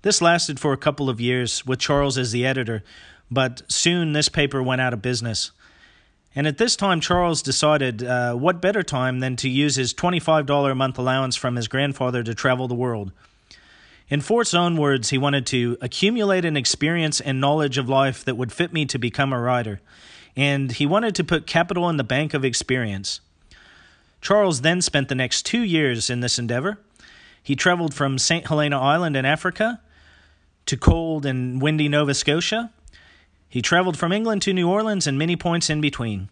This 0.01 0.21
lasted 0.21 0.59
for 0.59 0.73
a 0.73 0.77
couple 0.77 1.09
of 1.09 1.21
years 1.21 1.65
with 1.65 1.79
Charles 1.79 2.17
as 2.17 2.31
the 2.31 2.45
editor, 2.45 2.83
but 3.29 3.61
soon 3.67 4.13
this 4.13 4.29
paper 4.29 4.61
went 4.61 4.81
out 4.81 4.93
of 4.93 5.01
business. 5.01 5.51
And 6.33 6.47
at 6.47 6.57
this 6.57 6.75
time, 6.75 7.01
Charles 7.01 7.41
decided 7.41 8.03
uh, 8.03 8.35
what 8.35 8.61
better 8.61 8.83
time 8.83 9.19
than 9.19 9.35
to 9.37 9.49
use 9.49 9.75
his 9.75 9.93
$25 9.93 10.71
a 10.71 10.75
month 10.75 10.97
allowance 10.97 11.35
from 11.35 11.55
his 11.55 11.67
grandfather 11.67 12.23
to 12.23 12.33
travel 12.33 12.67
the 12.67 12.75
world. 12.75 13.11
In 14.07 14.21
Fort's 14.21 14.53
own 14.53 14.77
words, 14.77 15.09
he 15.09 15.17
wanted 15.17 15.45
to 15.47 15.77
accumulate 15.81 16.45
an 16.45 16.57
experience 16.57 17.19
and 17.21 17.39
knowledge 17.39 17.77
of 17.77 17.89
life 17.89 18.23
that 18.25 18.35
would 18.35 18.51
fit 18.51 18.73
me 18.73 18.85
to 18.85 18.97
become 18.97 19.31
a 19.31 19.39
writer, 19.39 19.81
and 20.35 20.71
he 20.71 20.85
wanted 20.85 21.15
to 21.15 21.23
put 21.23 21.47
capital 21.47 21.89
in 21.89 21.97
the 21.97 22.03
bank 22.03 22.33
of 22.33 22.43
experience. 22.43 23.21
Charles 24.21 24.61
then 24.61 24.81
spent 24.81 25.07
the 25.07 25.15
next 25.15 25.45
two 25.45 25.61
years 25.61 26.09
in 26.09 26.19
this 26.19 26.37
endeavor. 26.37 26.77
He 27.41 27.55
traveled 27.55 27.93
from 27.93 28.17
St. 28.17 28.47
Helena 28.47 28.79
Island 28.79 29.15
in 29.15 29.25
Africa 29.25 29.81
to 30.65 30.77
cold 30.77 31.25
and 31.25 31.61
windy 31.61 31.89
Nova 31.89 32.13
Scotia 32.13 32.71
he 33.51 33.61
traveled 33.61 33.97
from 33.97 34.13
England 34.13 34.41
to 34.41 34.53
New 34.53 34.69
Orleans 34.69 35.05
and 35.05 35.19
many 35.19 35.35
points 35.35 35.69
in 35.69 35.81
between. 35.81 36.29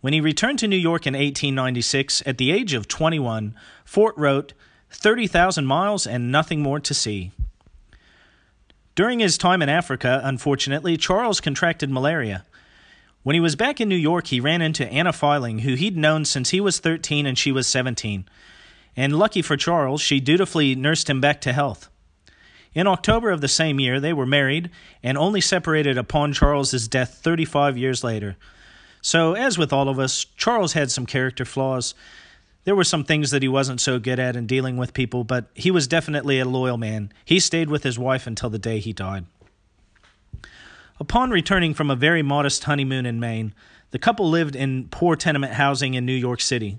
When 0.00 0.12
he 0.12 0.20
returned 0.20 0.60
to 0.60 0.68
New 0.68 0.76
York 0.76 1.04
in 1.04 1.14
1896, 1.14 2.22
at 2.24 2.38
the 2.38 2.52
age 2.52 2.72
of 2.72 2.86
21, 2.86 3.52
Fort 3.84 4.16
wrote, 4.16 4.52
30,000 4.92 5.66
miles 5.66 6.06
and 6.06 6.30
nothing 6.30 6.62
more 6.62 6.78
to 6.78 6.94
see. 6.94 7.32
During 8.94 9.18
his 9.18 9.36
time 9.36 9.60
in 9.60 9.68
Africa, 9.68 10.20
unfortunately, 10.22 10.96
Charles 10.96 11.40
contracted 11.40 11.90
malaria. 11.90 12.44
When 13.24 13.34
he 13.34 13.40
was 13.40 13.56
back 13.56 13.80
in 13.80 13.88
New 13.88 13.96
York, 13.96 14.28
he 14.28 14.38
ran 14.38 14.62
into 14.62 14.86
Anna 14.86 15.12
Filan, 15.12 15.58
who 15.58 15.74
he'd 15.74 15.96
known 15.96 16.24
since 16.24 16.50
he 16.50 16.60
was 16.60 16.78
13 16.78 17.26
and 17.26 17.36
she 17.36 17.50
was 17.50 17.66
17. 17.66 18.24
And 18.96 19.18
lucky 19.18 19.42
for 19.42 19.56
Charles, 19.56 20.00
she 20.00 20.20
dutifully 20.20 20.76
nursed 20.76 21.10
him 21.10 21.20
back 21.20 21.40
to 21.40 21.52
health. 21.52 21.90
In 22.76 22.86
October 22.86 23.30
of 23.30 23.40
the 23.40 23.48
same 23.48 23.80
year, 23.80 24.00
they 24.00 24.12
were 24.12 24.26
married 24.26 24.68
and 25.02 25.16
only 25.16 25.40
separated 25.40 25.96
upon 25.96 26.34
Charles's 26.34 26.86
death 26.86 27.20
35 27.22 27.78
years 27.78 28.04
later. 28.04 28.36
So, 29.00 29.32
as 29.32 29.56
with 29.56 29.72
all 29.72 29.88
of 29.88 29.98
us, 29.98 30.26
Charles 30.36 30.74
had 30.74 30.90
some 30.90 31.06
character 31.06 31.46
flaws. 31.46 31.94
There 32.64 32.76
were 32.76 32.84
some 32.84 33.02
things 33.02 33.30
that 33.30 33.40
he 33.40 33.48
wasn't 33.48 33.80
so 33.80 33.98
good 33.98 34.18
at 34.18 34.36
in 34.36 34.46
dealing 34.46 34.76
with 34.76 34.92
people, 34.92 35.24
but 35.24 35.46
he 35.54 35.70
was 35.70 35.88
definitely 35.88 36.38
a 36.38 36.44
loyal 36.44 36.76
man. 36.76 37.14
He 37.24 37.40
stayed 37.40 37.70
with 37.70 37.82
his 37.82 37.98
wife 37.98 38.26
until 38.26 38.50
the 38.50 38.58
day 38.58 38.78
he 38.78 38.92
died. 38.92 39.24
Upon 41.00 41.30
returning 41.30 41.72
from 41.72 41.90
a 41.90 41.96
very 41.96 42.22
modest 42.22 42.64
honeymoon 42.64 43.06
in 43.06 43.18
Maine, 43.18 43.54
the 43.90 43.98
couple 43.98 44.28
lived 44.28 44.54
in 44.54 44.88
poor 44.88 45.16
tenement 45.16 45.54
housing 45.54 45.94
in 45.94 46.04
New 46.04 46.12
York 46.12 46.42
City. 46.42 46.78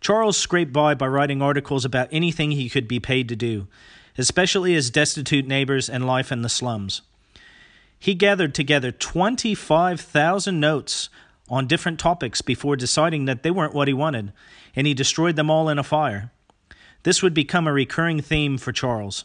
Charles 0.00 0.36
scraped 0.36 0.72
by 0.72 0.94
by 0.94 1.06
writing 1.06 1.40
articles 1.40 1.84
about 1.84 2.08
anything 2.10 2.50
he 2.50 2.68
could 2.68 2.88
be 2.88 2.98
paid 2.98 3.28
to 3.28 3.36
do, 3.36 3.68
especially 4.18 4.74
his 4.74 4.90
destitute 4.90 5.46
neighbors 5.46 5.88
and 5.88 6.06
life 6.06 6.30
in 6.30 6.42
the 6.42 6.48
slums. 6.48 7.02
He 7.98 8.14
gathered 8.14 8.54
together 8.54 8.90
25,000 8.90 10.58
notes 10.58 11.08
on 11.48 11.66
different 11.66 12.00
topics 12.00 12.42
before 12.42 12.76
deciding 12.76 13.26
that 13.26 13.42
they 13.42 13.50
weren't 13.50 13.74
what 13.74 13.88
he 13.88 13.94
wanted, 13.94 14.32
and 14.74 14.86
he 14.86 14.94
destroyed 14.94 15.36
them 15.36 15.50
all 15.50 15.68
in 15.68 15.78
a 15.78 15.84
fire. 15.84 16.32
This 17.04 17.22
would 17.22 17.34
become 17.34 17.66
a 17.66 17.72
recurring 17.72 18.20
theme 18.20 18.58
for 18.58 18.72
Charles. 18.72 19.24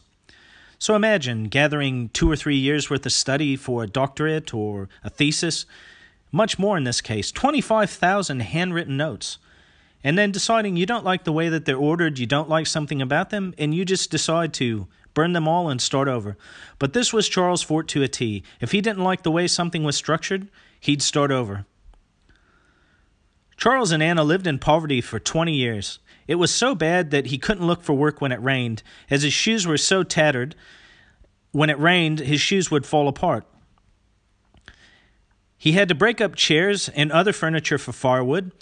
So 0.78 0.94
imagine 0.94 1.44
gathering 1.44 2.10
two 2.10 2.30
or 2.30 2.36
three 2.36 2.56
years' 2.56 2.88
worth 2.88 3.04
of 3.04 3.12
study 3.12 3.56
for 3.56 3.82
a 3.82 3.88
doctorate 3.88 4.54
or 4.54 4.88
a 5.02 5.10
thesis, 5.10 5.66
much 6.30 6.58
more 6.58 6.76
in 6.76 6.84
this 6.84 7.00
case 7.00 7.32
25,000 7.32 8.40
handwritten 8.40 8.96
notes. 8.96 9.38
And 10.04 10.16
then 10.16 10.32
deciding 10.32 10.76
you 10.76 10.86
don't 10.86 11.04
like 11.04 11.24
the 11.24 11.32
way 11.32 11.48
that 11.48 11.64
they're 11.64 11.76
ordered, 11.76 12.18
you 12.18 12.26
don't 12.26 12.48
like 12.48 12.66
something 12.66 13.02
about 13.02 13.30
them, 13.30 13.54
and 13.58 13.74
you 13.74 13.84
just 13.84 14.10
decide 14.10 14.52
to 14.54 14.86
burn 15.14 15.32
them 15.32 15.48
all 15.48 15.68
and 15.68 15.80
start 15.80 16.06
over. 16.06 16.36
But 16.78 16.92
this 16.92 17.12
was 17.12 17.28
Charles 17.28 17.62
Fort 17.62 17.88
to 17.88 18.02
a 18.02 18.08
T. 18.08 18.44
If 18.60 18.72
he 18.72 18.80
didn't 18.80 19.02
like 19.02 19.22
the 19.22 19.30
way 19.30 19.48
something 19.48 19.82
was 19.82 19.96
structured, 19.96 20.48
he'd 20.78 21.02
start 21.02 21.30
over. 21.30 21.66
Charles 23.56 23.90
and 23.90 24.02
Anna 24.02 24.22
lived 24.22 24.46
in 24.46 24.60
poverty 24.60 25.00
for 25.00 25.18
20 25.18 25.52
years. 25.52 25.98
It 26.28 26.36
was 26.36 26.54
so 26.54 26.76
bad 26.76 27.10
that 27.10 27.26
he 27.26 27.38
couldn't 27.38 27.66
look 27.66 27.82
for 27.82 27.94
work 27.94 28.20
when 28.20 28.30
it 28.30 28.40
rained, 28.40 28.84
as 29.10 29.22
his 29.22 29.32
shoes 29.32 29.66
were 29.66 29.78
so 29.78 30.04
tattered. 30.04 30.54
When 31.50 31.70
it 31.70 31.78
rained, 31.80 32.20
his 32.20 32.40
shoes 32.40 32.70
would 32.70 32.86
fall 32.86 33.08
apart. 33.08 33.44
He 35.56 35.72
had 35.72 35.88
to 35.88 35.94
break 35.96 36.20
up 36.20 36.36
chairs 36.36 36.88
and 36.90 37.10
other 37.10 37.32
furniture 37.32 37.78
for 37.78 37.90
firewood, 37.90 38.52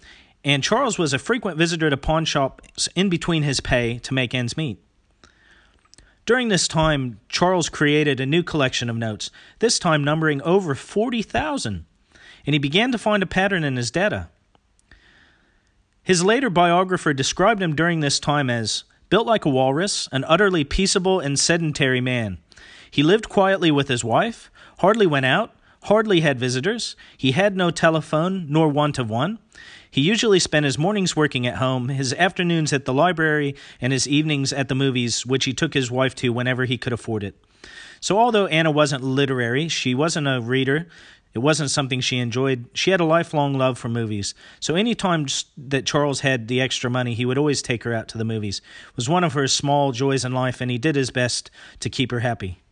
and 0.46 0.62
Charles 0.62 0.96
was 0.96 1.12
a 1.12 1.18
frequent 1.18 1.58
visitor 1.58 1.90
to 1.90 1.96
pawn 1.96 2.24
shops 2.24 2.88
in 2.94 3.08
between 3.08 3.42
his 3.42 3.58
pay 3.58 3.98
to 3.98 4.14
make 4.14 4.32
ends 4.32 4.56
meet. 4.56 4.78
During 6.24 6.48
this 6.48 6.68
time, 6.68 7.18
Charles 7.28 7.68
created 7.68 8.20
a 8.20 8.26
new 8.26 8.44
collection 8.44 8.88
of 8.88 8.96
notes, 8.96 9.32
this 9.58 9.80
time 9.80 10.04
numbering 10.04 10.40
over 10.42 10.76
40,000, 10.76 11.84
and 12.46 12.54
he 12.54 12.60
began 12.60 12.92
to 12.92 12.98
find 12.98 13.24
a 13.24 13.26
pattern 13.26 13.64
in 13.64 13.74
his 13.74 13.90
data. 13.90 14.28
His 16.04 16.24
later 16.24 16.48
biographer 16.48 17.12
described 17.12 17.60
him 17.60 17.74
during 17.74 17.98
this 17.98 18.20
time 18.20 18.48
as 18.48 18.84
built 19.10 19.26
like 19.26 19.44
a 19.44 19.50
walrus, 19.50 20.08
an 20.12 20.24
utterly 20.28 20.62
peaceable 20.62 21.18
and 21.18 21.36
sedentary 21.36 22.00
man. 22.00 22.38
He 22.88 23.02
lived 23.02 23.28
quietly 23.28 23.72
with 23.72 23.88
his 23.88 24.04
wife, 24.04 24.48
hardly 24.78 25.08
went 25.08 25.26
out, 25.26 25.56
hardly 25.84 26.20
had 26.20 26.38
visitors. 26.38 26.96
He 27.16 27.32
had 27.32 27.56
no 27.56 27.70
telephone, 27.70 28.46
nor 28.48 28.68
want 28.68 28.98
of 28.98 29.10
one. 29.10 29.38
He 29.90 30.00
usually 30.00 30.38
spent 30.38 30.64
his 30.64 30.78
mornings 30.78 31.16
working 31.16 31.46
at 31.46 31.56
home, 31.56 31.88
his 31.88 32.12
afternoons 32.14 32.72
at 32.72 32.84
the 32.84 32.92
library, 32.92 33.54
and 33.80 33.92
his 33.92 34.06
evenings 34.06 34.52
at 34.52 34.68
the 34.68 34.74
movies, 34.74 35.24
which 35.24 35.44
he 35.44 35.52
took 35.52 35.74
his 35.74 35.90
wife 35.90 36.14
to 36.16 36.32
whenever 36.32 36.64
he 36.64 36.76
could 36.76 36.92
afford 36.92 37.24
it. 37.24 37.36
So, 38.00 38.18
although 38.18 38.46
Anna 38.46 38.70
wasn't 38.70 39.02
literary, 39.02 39.68
she 39.68 39.94
wasn't 39.94 40.28
a 40.28 40.40
reader, 40.40 40.86
it 41.36 41.40
wasn't 41.40 41.70
something 41.70 42.00
she 42.00 42.16
enjoyed. 42.16 42.64
She 42.72 42.92
had 42.92 43.00
a 43.00 43.04
lifelong 43.04 43.52
love 43.52 43.76
for 43.76 43.90
movies. 43.90 44.34
So 44.58 44.74
any 44.74 44.94
time 44.94 45.26
that 45.58 45.84
Charles 45.84 46.20
had 46.20 46.48
the 46.48 46.62
extra 46.62 46.88
money, 46.88 47.12
he 47.12 47.26
would 47.26 47.36
always 47.36 47.60
take 47.60 47.84
her 47.84 47.92
out 47.92 48.08
to 48.08 48.18
the 48.18 48.24
movies. 48.24 48.62
It 48.88 48.96
was 48.96 49.08
one 49.08 49.22
of 49.22 49.34
her 49.34 49.46
small 49.46 49.92
joys 49.92 50.24
in 50.24 50.32
life, 50.32 50.62
and 50.62 50.70
he 50.70 50.78
did 50.78 50.96
his 50.96 51.10
best 51.10 51.50
to 51.80 51.90
keep 51.90 52.10
her 52.10 52.20
happy. 52.20 52.62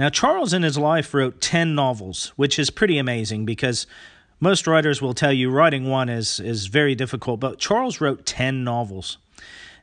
Now, 0.00 0.08
Charles 0.08 0.54
in 0.54 0.62
his 0.62 0.78
life 0.78 1.12
wrote 1.12 1.42
10 1.42 1.74
novels, 1.74 2.32
which 2.36 2.58
is 2.58 2.70
pretty 2.70 2.96
amazing 2.96 3.44
because 3.44 3.86
most 4.40 4.66
writers 4.66 5.02
will 5.02 5.12
tell 5.12 5.30
you 5.30 5.50
writing 5.50 5.90
one 5.90 6.08
is, 6.08 6.40
is 6.40 6.68
very 6.68 6.94
difficult, 6.94 7.38
but 7.38 7.58
Charles 7.58 8.00
wrote 8.00 8.24
10 8.24 8.64
novels. 8.64 9.18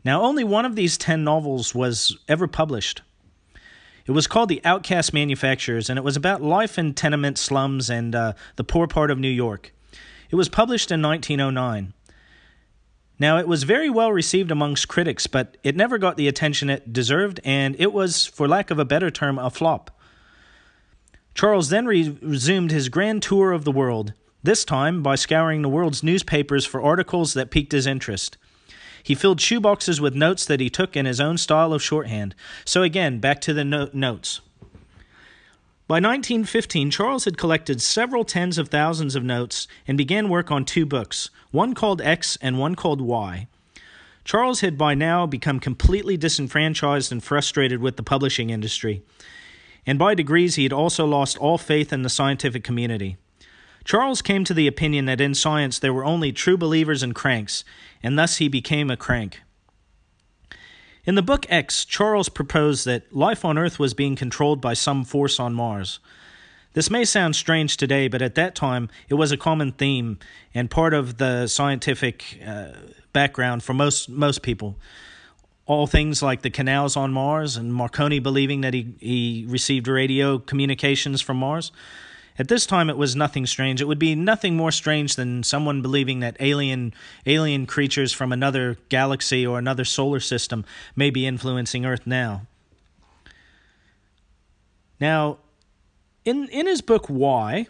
Now, 0.03 0.23
only 0.23 0.43
one 0.43 0.65
of 0.65 0.75
these 0.75 0.97
10 0.97 1.23
novels 1.23 1.75
was 1.75 2.17
ever 2.27 2.47
published. 2.47 3.03
It 4.07 4.11
was 4.11 4.25
called 4.25 4.49
The 4.49 4.59
Outcast 4.65 5.13
Manufacturers, 5.13 5.87
and 5.87 5.99
it 5.99 6.03
was 6.03 6.17
about 6.17 6.41
life 6.41 6.79
in 6.79 6.95
tenement 6.95 7.37
slums 7.37 7.87
and 7.87 8.15
uh, 8.15 8.33
the 8.55 8.63
poor 8.63 8.87
part 8.87 9.11
of 9.11 9.19
New 9.19 9.29
York. 9.29 9.71
It 10.31 10.35
was 10.35 10.49
published 10.49 10.89
in 10.89 10.99
1909. 10.99 11.93
Now, 13.19 13.37
it 13.37 13.47
was 13.47 13.65
very 13.65 13.91
well 13.91 14.11
received 14.11 14.49
amongst 14.49 14.87
critics, 14.87 15.27
but 15.27 15.57
it 15.63 15.75
never 15.75 15.99
got 15.99 16.17
the 16.17 16.27
attention 16.27 16.71
it 16.71 16.91
deserved, 16.91 17.39
and 17.43 17.75
it 17.77 17.93
was, 17.93 18.25
for 18.25 18.47
lack 18.47 18.71
of 18.71 18.79
a 18.79 18.85
better 18.85 19.11
term, 19.11 19.37
a 19.37 19.51
flop. 19.51 19.91
Charles 21.37 21.69
then 21.69 21.85
re- 21.85 22.17
resumed 22.23 22.71
his 22.71 22.89
grand 22.89 23.21
tour 23.21 23.51
of 23.51 23.63
the 23.63 23.71
world, 23.71 24.13
this 24.41 24.65
time 24.65 25.03
by 25.03 25.13
scouring 25.13 25.61
the 25.61 25.69
world's 25.69 26.01
newspapers 26.01 26.65
for 26.65 26.81
articles 26.81 27.35
that 27.35 27.51
piqued 27.51 27.73
his 27.73 27.85
interest. 27.85 28.37
He 29.03 29.13
filled 29.13 29.37
shoeboxes 29.37 29.99
with 29.99 30.15
notes 30.15 30.45
that 30.45 30.59
he 30.59 30.71
took 30.71 30.97
in 30.97 31.05
his 31.05 31.21
own 31.21 31.37
style 31.37 31.73
of 31.73 31.83
shorthand. 31.83 32.33
So 32.65 32.81
again, 32.81 33.19
back 33.19 33.39
to 33.41 33.53
the 33.53 33.63
no- 33.63 33.91
notes. 33.93 34.41
By 35.87 35.97
1915, 35.97 36.89
Charles 36.89 37.25
had 37.25 37.37
collected 37.37 37.83
several 37.83 38.25
tens 38.25 38.57
of 38.57 38.69
thousands 38.69 39.15
of 39.15 39.23
notes 39.23 39.67
and 39.87 39.95
began 39.95 40.29
work 40.29 40.49
on 40.49 40.65
two 40.65 40.87
books, 40.87 41.29
one 41.51 41.75
called 41.75 42.01
X 42.01 42.39
and 42.41 42.57
one 42.57 42.73
called 42.73 42.99
Y. 42.99 43.47
Charles 44.25 44.61
had 44.61 44.75
by 44.75 44.95
now 44.95 45.27
become 45.27 45.59
completely 45.59 46.17
disenfranchised 46.17 47.11
and 47.11 47.23
frustrated 47.23 47.79
with 47.79 47.95
the 47.95 48.01
publishing 48.01 48.49
industry 48.49 49.03
and 49.87 49.97
by 49.97 50.13
degrees 50.13 50.55
he 50.55 50.63
had 50.63 50.73
also 50.73 51.05
lost 51.05 51.37
all 51.37 51.57
faith 51.57 51.93
in 51.93 52.03
the 52.03 52.09
scientific 52.09 52.63
community. 52.63 53.17
Charles 53.85 54.21
came 54.21 54.43
to 54.43 54.53
the 54.53 54.67
opinion 54.67 55.05
that 55.05 55.21
in 55.21 55.33
science 55.33 55.79
there 55.79 55.93
were 55.93 56.03
only 56.03 56.33
true 56.33 56.57
believers 56.57 57.01
and 57.01 57.15
cranks, 57.15 57.63
and 58.03 58.19
thus 58.19 58.37
he 58.37 58.49
became 58.49 58.91
a 58.91 58.97
crank. 58.97 59.41
In 61.05 61.15
the 61.15 61.21
book 61.21 61.45
X, 61.47 61.85
Charles 61.85 62.27
proposed 62.27 62.85
that 62.85 63.15
life 63.15 63.45
on 63.45 63.57
Earth 63.57 63.79
was 63.79 63.93
being 63.93 64.17
controlled 64.17 64.59
by 64.59 64.73
some 64.73 65.05
force 65.05 65.39
on 65.39 65.53
Mars. 65.53 65.99
This 66.73 66.91
may 66.91 67.05
sound 67.05 67.37
strange 67.37 67.77
today, 67.77 68.09
but 68.09 68.21
at 68.21 68.35
that 68.35 68.55
time 68.55 68.89
it 69.07 69.13
was 69.13 69.31
a 69.31 69.37
common 69.37 69.71
theme 69.71 70.19
and 70.53 70.69
part 70.69 70.93
of 70.93 71.17
the 71.17 71.47
scientific 71.47 72.39
uh, 72.45 72.71
background 73.13 73.63
for 73.63 73.73
most 73.73 74.09
most 74.09 74.41
people 74.41 74.77
all 75.67 75.85
things 75.85 76.23
like 76.23 76.41
the 76.41 76.49
canals 76.49 76.95
on 76.95 77.11
Mars 77.11 77.57
and 77.57 77.73
Marconi 77.73 78.19
believing 78.19 78.61
that 78.61 78.73
he, 78.73 78.95
he 78.99 79.45
received 79.47 79.87
radio 79.87 80.39
communications 80.39 81.21
from 81.21 81.37
Mars. 81.37 81.71
At 82.39 82.47
this 82.47 82.65
time, 82.65 82.89
it 82.89 82.97
was 82.97 83.15
nothing 83.15 83.45
strange. 83.45 83.81
It 83.81 83.85
would 83.85 83.99
be 83.99 84.15
nothing 84.15 84.55
more 84.55 84.71
strange 84.71 85.15
than 85.15 85.43
someone 85.43 85.81
believing 85.81 86.19
that 86.21 86.37
alien 86.39 86.93
alien 87.25 87.65
creatures 87.65 88.13
from 88.13 88.31
another 88.31 88.77
galaxy 88.89 89.45
or 89.45 89.59
another 89.59 89.83
solar 89.83 90.19
system 90.19 90.63
may 90.95 91.09
be 91.09 91.25
influencing 91.25 91.85
Earth 91.85 92.05
now. 92.05 92.43
Now, 94.99 95.39
in 96.25 96.47
in 96.49 96.67
his 96.67 96.81
book 96.81 97.09
Y, 97.09 97.67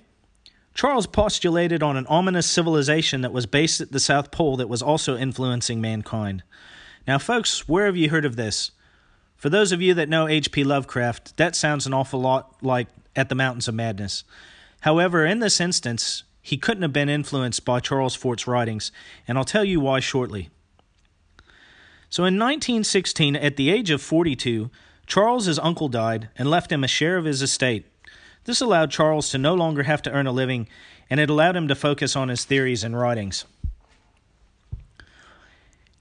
Charles 0.74 1.08
postulated 1.08 1.82
on 1.82 1.98
an 1.98 2.06
ominous 2.08 2.46
civilization 2.46 3.22
that 3.22 3.34
was 3.34 3.46
based 3.46 3.82
at 3.82 3.92
the 3.92 4.00
South 4.00 4.32
Pole 4.32 4.58
that 4.58 4.70
was 4.70 4.82
also 4.82 5.18
influencing 5.18 5.82
mankind. 5.82 6.44
Now, 7.08 7.18
folks, 7.18 7.70
where 7.70 7.86
have 7.86 7.96
you 7.96 8.10
heard 8.10 8.26
of 8.26 8.36
this? 8.36 8.72
For 9.38 9.50
those 9.50 9.72
of 9.72 9.82
you 9.82 9.94
that 9.94 10.10
know 10.10 10.28
H.P. 10.28 10.66
Lovecraft, 10.66 11.38
that 11.38 11.56
sounds 11.56 11.88
an 11.88 11.94
awful 11.94 12.20
lot 12.20 12.58
like 12.62 12.90
At 13.16 13.30
the 13.30 13.36
Mountains 13.36 13.70
of 13.70 13.76
Madness. 13.76 14.26
However, 14.82 15.26
in 15.26 15.40
this 15.40 15.62
instance, 15.62 16.24
he 16.42 16.58
couldn't 16.58 16.84
have 16.84 16.92
been 16.92 17.08
influenced 17.08 17.64
by 17.64 17.80
Charles 17.80 18.16
Fort's 18.16 18.46
writings, 18.46 18.92
and 19.26 19.38
I'll 19.38 19.46
tell 19.46 19.64
you 19.64 19.80
why 19.80 20.02
shortly. 20.02 20.50
So, 22.10 22.24
in 22.24 22.38
1916, 22.38 23.38
at 23.38 23.56
the 23.56 23.70
age 23.70 23.90
of 23.90 24.02
42, 24.02 24.70
Charles's 25.06 25.60
uncle 25.60 25.88
died 25.88 26.28
and 26.38 26.50
left 26.50 26.72
him 26.72 26.84
a 26.84 26.88
share 26.88 27.16
of 27.16 27.26
his 27.26 27.42
estate. 27.42 27.86
This 28.44 28.60
allowed 28.60 28.92
Charles 28.92 29.30
to 29.30 29.38
no 29.38 29.54
longer 29.54 29.84
have 29.84 30.02
to 30.04 30.12
earn 30.12 30.28
a 30.28 30.32
living, 30.34 30.68
and 31.10 31.22
it 31.22 31.30
allowed 31.30 31.56
him 31.56 31.70
to 31.70 31.76
focus 31.76 32.18
on 32.18 32.28
his 32.28 32.44
theories 32.44 32.84
and 32.84 33.00
writings. 33.00 33.46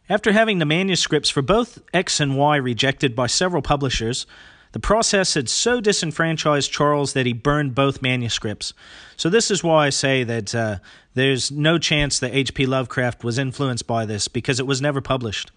After 0.09 0.33
having 0.33 0.59
the 0.59 0.65
manuscripts 0.65 1.31
for 1.31 1.43
both 1.43 1.83
X 1.93 2.21
and 2.21 2.37
Y 2.37 2.57
rejected 2.57 3.17
by 3.17 3.27
several 3.27 3.63
publishers, 3.63 4.27
the 4.73 4.79
process 4.79 5.35
had 5.35 5.49
so 5.49 5.81
disenfranchised 5.81 6.71
Charles 6.71 7.13
that 7.15 7.27
he 7.27 7.33
burned 7.33 7.75
both 7.75 8.03
manuscripts. 8.03 8.73
So, 9.17 9.29
this 9.29 9.51
is 9.51 9.65
why 9.65 9.87
I 9.87 9.91
say 9.91 10.23
that 10.23 10.55
uh, 10.55 10.79
there's 11.15 11.51
no 11.51 11.79
chance 11.79 12.19
that 12.19 12.35
H.P. 12.35 12.67
Lovecraft 12.67 13.25
was 13.25 13.39
influenced 13.39 13.87
by 13.87 14.05
this 14.05 14.29
because 14.29 14.61
it 14.61 14.67
was 14.67 14.83
never 14.83 15.01
published. 15.01 15.51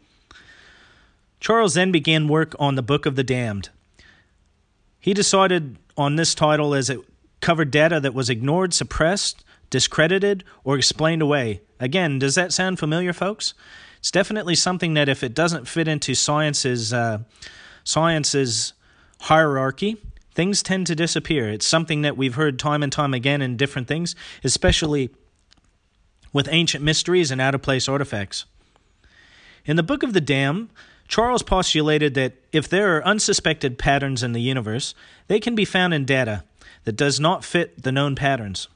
Charles 1.40 1.74
then 1.74 1.92
began 1.92 2.28
work 2.28 2.56
on 2.60 2.76
the 2.76 2.82
Book 2.82 3.06
of 3.06 3.16
the 3.16 3.24
Damned. 3.24 3.70
He 5.00 5.14
decided 5.14 5.78
on 5.98 6.16
this 6.16 6.34
title 6.34 6.74
as 6.74 6.90
it 6.90 7.00
covered 7.40 7.72
data 7.72 8.00
that 8.00 8.14
was 8.14 8.30
ignored, 8.30 8.74
suppressed, 8.74 9.44
discredited, 9.70 10.44
or 10.64 10.78
explained 10.78 11.22
away. 11.22 11.62
Again, 11.80 12.20
does 12.20 12.36
that 12.36 12.52
sound 12.52 12.80
familiar, 12.80 13.14
folks? 13.14 13.54
It's 14.00 14.12
definitely 14.12 14.56
something 14.56 14.94
that 14.96 15.10
if 15.10 15.24
it 15.24 15.34
doesn't 15.34 15.68
fit 15.68 15.88
into 15.88 16.16
science's 16.16 16.94
uh, 16.94 17.20
science's 17.84 18.74
hierarchy, 19.22 19.98
things 20.34 20.64
tend 20.64 20.88
to 20.88 20.96
disappear. 20.96 21.50
It's 21.50 21.66
something 21.66 22.02
that 22.02 22.16
we've 22.16 22.36
heard 22.36 22.58
time 22.58 22.82
and 22.82 22.92
time 22.92 23.14
again 23.14 23.42
in 23.42 23.58
different 23.58 23.88
things, 23.88 24.16
especially 24.44 25.10
with 26.32 26.48
ancient 26.52 26.84
mysteries 26.84 27.32
and 27.32 27.42
out 27.42 27.56
of 27.56 27.62
place 27.62 27.90
artifacts. 27.90 28.46
In 29.66 29.76
the 29.76 29.84
Book 29.84 30.04
of 30.04 30.14
the 30.14 30.22
Damned, 30.22 30.70
Charles 31.08 31.44
postulated 31.44 32.14
that 32.14 32.34
if 32.52 32.70
there 32.70 32.96
are 32.96 33.06
unsuspected 33.06 33.78
patterns 33.78 34.24
in 34.24 34.32
the 34.32 34.42
universe, 34.42 34.94
they 35.28 35.40
can 35.40 35.56
be 35.56 35.66
found 35.66 35.94
in 35.94 36.06
data 36.06 36.44
that 36.86 36.96
does 36.96 37.20
not 37.20 37.44
fit 37.44 37.82
the 37.82 37.92
known 37.92 38.16
patterns. 38.16 38.68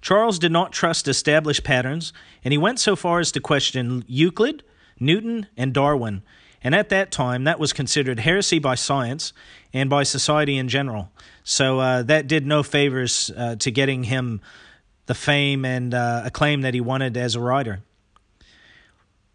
Charles 0.00 0.38
did 0.38 0.52
not 0.52 0.72
trust 0.72 1.08
established 1.08 1.64
patterns, 1.64 2.12
and 2.44 2.52
he 2.52 2.58
went 2.58 2.80
so 2.80 2.96
far 2.96 3.20
as 3.20 3.32
to 3.32 3.40
question 3.40 4.04
Euclid, 4.06 4.62
Newton, 4.98 5.46
and 5.56 5.72
Darwin. 5.72 6.22
And 6.62 6.74
at 6.74 6.90
that 6.90 7.10
time, 7.10 7.44
that 7.44 7.58
was 7.58 7.72
considered 7.72 8.20
heresy 8.20 8.58
by 8.58 8.74
science 8.74 9.32
and 9.72 9.88
by 9.88 10.02
society 10.02 10.58
in 10.58 10.68
general. 10.68 11.10
So 11.42 11.80
uh, 11.80 12.02
that 12.04 12.26
did 12.26 12.46
no 12.46 12.62
favors 12.62 13.30
uh, 13.36 13.56
to 13.56 13.70
getting 13.70 14.04
him 14.04 14.40
the 15.06 15.14
fame 15.14 15.64
and 15.64 15.94
uh, 15.94 16.22
acclaim 16.24 16.60
that 16.62 16.74
he 16.74 16.80
wanted 16.80 17.16
as 17.16 17.34
a 17.34 17.40
writer. 17.40 17.80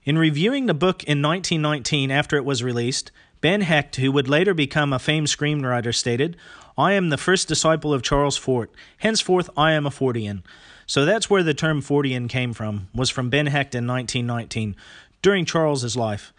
In 0.03 0.19
reviewing 0.19 0.67
the 0.67 0.75
book 0.75 1.03
in 1.03 1.21
1919 1.21 2.11
after 2.11 2.37
it 2.37 2.45
was 2.45 2.63
released, 2.63 3.11
Ben 3.41 3.61
Hecht, 3.61 3.95
who 3.95 4.11
would 4.11 4.29
later 4.29 4.53
become 4.53 4.93
a 4.93 4.99
famed 4.99 5.27
screenwriter, 5.27 5.93
stated, 5.93 6.37
I 6.77 6.93
am 6.93 7.09
the 7.09 7.17
first 7.17 7.47
disciple 7.47 7.93
of 7.93 8.01
Charles 8.01 8.35
Fort. 8.35 8.69
Henceforth, 8.97 9.49
I 9.55 9.71
am 9.71 9.85
a 9.85 9.89
Fortean. 9.89 10.43
So 10.85 11.05
that's 11.05 11.29
where 11.29 11.43
the 11.43 11.53
term 11.53 11.81
Fortean 11.81 12.27
came 12.27 12.53
from, 12.53 12.89
was 12.93 13.09
from 13.09 13.29
Ben 13.29 13.47
Hecht 13.47 13.73
in 13.73 13.87
1919, 13.87 14.75
during 15.21 15.45
Charles's 15.45 15.95
life. 15.95 16.33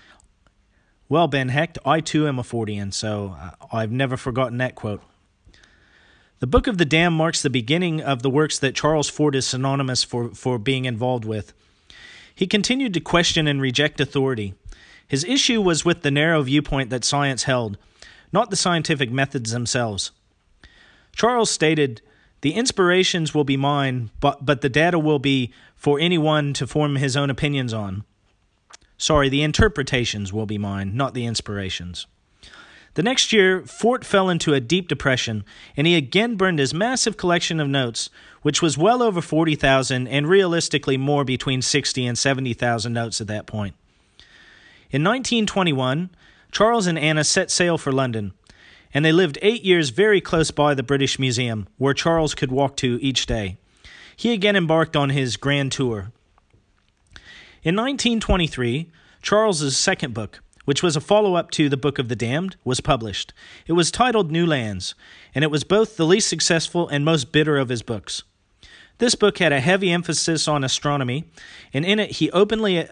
Well, 1.09 1.27
Ben 1.27 1.49
Hecht, 1.49 1.79
I 1.87 2.01
too 2.01 2.29
am 2.29 2.39
a 2.39 2.43
Fortean, 2.43 2.93
so 2.93 3.37
uh, 3.41 3.51
I've 3.73 3.91
never 3.91 4.17
forgotten 4.17 4.59
that 4.59 4.75
quote. 4.75 5.03
The 6.41 6.47
Book 6.47 6.67
of 6.67 6.77
the 6.77 6.85
Damned 6.85 7.17
marks 7.17 7.41
the 7.41 7.49
beginning 7.49 8.03
of 8.03 8.23
the 8.23 8.29
works 8.29 8.59
that 8.59 8.75
Charles 8.75 9.09
Fort 9.09 9.35
is 9.35 9.47
synonymous 9.47 10.05
for, 10.05 10.29
for 10.35 10.59
being 10.59 10.85
involved 10.85 11.25
with. 11.25 11.55
He 12.35 12.47
continued 12.47 12.93
to 12.93 13.01
question 13.01 13.49
and 13.49 13.63
reject 13.63 14.01
authority. 14.01 14.55
His 15.09 15.25
issue 15.25 15.63
was 15.63 15.87
with 15.87 16.03
the 16.03 16.11
narrow 16.11 16.43
viewpoint 16.43 16.91
that 16.91 17.05
science 17.05 17.45
held, 17.45 17.79
not 18.33 18.51
the 18.51 18.57
scientific 18.57 19.11
methods 19.11 19.53
themselves. 19.53 20.11
Charles 21.17 21.51
stated, 21.51 22.03
The 22.43 22.53
inspirations 22.53 23.35
will 23.35 23.45
be 23.45 23.57
mine, 23.57 24.11
but, 24.21 24.45
but 24.45 24.61
the 24.61 24.69
data 24.69 24.99
will 24.99 25.19
be 25.19 25.51
for 25.75 25.99
anyone 25.99 26.53
to 26.53 26.67
form 26.67 26.97
his 26.97 27.17
own 27.17 27.31
opinions 27.31 27.73
on. 27.73 28.05
Sorry, 28.99 29.29
the 29.29 29.43
interpretations 29.43 30.33
will 30.33 30.47
be 30.47 30.59
mine, 30.59 30.95
not 30.95 31.15
the 31.15 31.25
inspirations. 31.25 32.07
The 32.95 33.03
next 33.03 33.33
year, 33.33 33.63
Fort 33.63 34.05
fell 34.05 34.31
into 34.31 34.55
a 34.55 34.61
deep 34.61 34.89
depression, 34.89 35.45
and 35.77 35.87
he 35.87 35.97
again 35.97 36.37
burned 36.37 36.59
his 36.59 36.73
massive 36.73 37.17
collection 37.17 37.61
of 37.61 37.69
notes, 37.69 38.09
which 38.43 38.63
was 38.63 38.79
well 38.79 39.03
over 39.03 39.21
40,000 39.21 40.07
and 40.09 40.29
realistically 40.29 40.97
more 40.97 41.25
between 41.25 41.61
60 41.61 42.07
and 42.07 42.17
70,000 42.17 42.93
notes 42.93 43.21
at 43.21 43.27
that 43.27 43.47
point. 43.47 43.75
In 44.91 45.03
1921, 45.03 46.11
Charles 46.53 46.87
and 46.87 46.99
Anna 46.99 47.25
set 47.25 47.51
sail 47.51 47.77
for 47.77 47.93
London, 47.93 48.33
and 48.97 49.05
they 49.05 49.13
lived 49.13 49.39
eight 49.43 49.63
years 49.63 49.91
very 49.91 50.23
close 50.23 50.51
by 50.51 50.73
the 50.73 50.83
British 50.83 51.19
Museum, 51.19 51.69
where 51.77 51.93
Charles 51.93 52.35
could 52.35 52.51
walk 52.51 52.79
to 52.79 52.99
each 53.03 53.27
day. 53.27 53.59
He 54.17 54.33
again 54.33 54.57
embarked 54.57 54.97
on 54.97 55.11
his 55.11 55.37
grand 55.37 55.71
tour. 55.71 56.13
In 57.63 57.77
1923, 57.77 58.91
Charles's 59.21 59.77
second 59.77 60.15
book, 60.15 60.41
which 60.65 60.83
was 60.83 60.97
a 60.97 61.03
follow 61.03 61.35
up 61.35 61.51
to 61.51 61.69
The 61.69 61.77
Book 61.77 61.99
of 61.99 62.09
the 62.09 62.17
Damned, 62.17 62.57
was 62.65 62.81
published. 62.81 63.35
It 63.67 63.75
was 63.75 63.91
titled 63.91 64.33
New 64.33 64.47
Lands, 64.47 64.95
and 65.35 65.45
it 65.45 65.51
was 65.51 65.63
both 65.63 65.99
the 65.99 66.07
least 66.07 66.31
successful 66.31 66.89
and 66.89 67.05
most 67.05 67.33
bitter 67.33 67.59
of 67.59 67.69
his 67.69 67.83
books. 67.83 68.23
This 68.97 69.15
book 69.15 69.37
had 69.37 69.53
a 69.53 69.61
heavy 69.61 69.93
emphasis 69.93 70.49
on 70.49 70.65
astronomy, 70.65 71.25
and 71.75 71.85
in 71.85 71.99
it 71.99 72.13
he 72.13 72.31
openly 72.31 72.89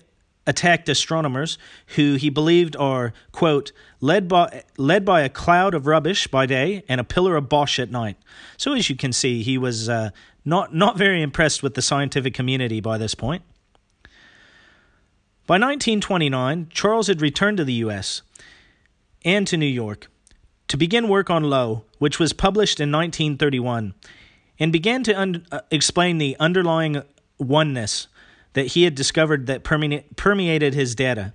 attacked 0.46 0.88
astronomers 0.88 1.58
who 1.96 2.14
he 2.14 2.28
believed 2.28 2.76
are, 2.76 3.12
quote, 3.32 3.72
led 4.00 4.28
by, 4.28 4.62
led 4.76 5.04
by 5.04 5.22
a 5.22 5.28
cloud 5.28 5.74
of 5.74 5.86
rubbish 5.86 6.26
by 6.26 6.46
day 6.46 6.84
and 6.88 7.00
a 7.00 7.04
pillar 7.04 7.36
of 7.36 7.48
bosh 7.48 7.78
at 7.78 7.90
night. 7.90 8.16
So, 8.56 8.74
as 8.74 8.90
you 8.90 8.96
can 8.96 9.12
see, 9.12 9.42
he 9.42 9.56
was 9.56 9.88
uh, 9.88 10.10
not, 10.44 10.74
not 10.74 10.98
very 10.98 11.22
impressed 11.22 11.62
with 11.62 11.74
the 11.74 11.82
scientific 11.82 12.34
community 12.34 12.80
by 12.80 12.98
this 12.98 13.14
point. 13.14 13.42
By 15.46 15.54
1929, 15.54 16.68
Charles 16.70 17.08
had 17.08 17.20
returned 17.20 17.58
to 17.58 17.64
the 17.64 17.74
U.S. 17.74 18.22
and 19.24 19.46
to 19.46 19.56
New 19.56 19.66
York 19.66 20.08
to 20.68 20.76
begin 20.76 21.08
work 21.08 21.28
on 21.28 21.44
Lo, 21.44 21.84
which 21.98 22.18
was 22.18 22.32
published 22.32 22.80
in 22.80 22.90
1931, 22.90 23.94
and 24.58 24.72
began 24.72 25.02
to 25.02 25.12
un- 25.12 25.46
uh, 25.52 25.60
explain 25.70 26.16
the 26.16 26.36
underlying 26.40 27.02
oneness 27.38 28.08
that 28.54 28.68
he 28.68 28.84
had 28.84 28.94
discovered 28.94 29.46
that 29.46 29.62
permeated 29.62 30.74
his 30.74 30.94
data. 30.94 31.34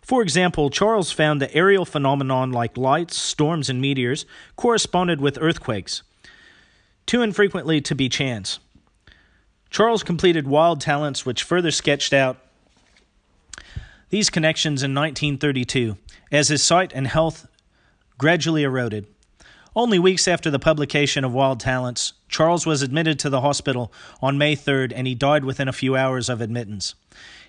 For 0.00 0.22
example, 0.22 0.70
Charles 0.70 1.10
found 1.10 1.42
that 1.42 1.54
aerial 1.54 1.84
phenomenon 1.84 2.52
like 2.52 2.78
lights, 2.78 3.16
storms, 3.18 3.68
and 3.68 3.80
meteors 3.80 4.24
corresponded 4.56 5.20
with 5.20 5.36
earthquakes, 5.40 6.02
too 7.04 7.20
infrequently 7.20 7.80
to 7.82 7.94
be 7.94 8.08
chance. 8.08 8.58
Charles 9.70 10.02
completed 10.02 10.46
Wild 10.46 10.80
Talents, 10.80 11.26
which 11.26 11.42
further 11.42 11.70
sketched 11.70 12.14
out 12.14 12.38
these 14.08 14.30
connections 14.30 14.82
in 14.82 14.94
1932 14.94 15.98
as 16.32 16.48
his 16.48 16.62
sight 16.62 16.92
and 16.94 17.06
health 17.06 17.46
gradually 18.16 18.62
eroded. 18.62 19.06
Only 19.76 19.98
weeks 19.98 20.26
after 20.26 20.50
the 20.50 20.58
publication 20.58 21.24
of 21.24 21.34
Wild 21.34 21.60
Talents, 21.60 22.14
Charles 22.28 22.66
was 22.66 22.82
admitted 22.82 23.18
to 23.18 23.30
the 23.30 23.42
hospital 23.42 23.92
on 24.22 24.38
May 24.38 24.56
3rd 24.56 24.92
and 24.94 25.06
he 25.06 25.14
died 25.14 25.44
within 25.44 25.68
a 25.68 25.72
few 25.72 25.94
hours 25.94 26.28
of 26.28 26.40
admittance. 26.40 26.94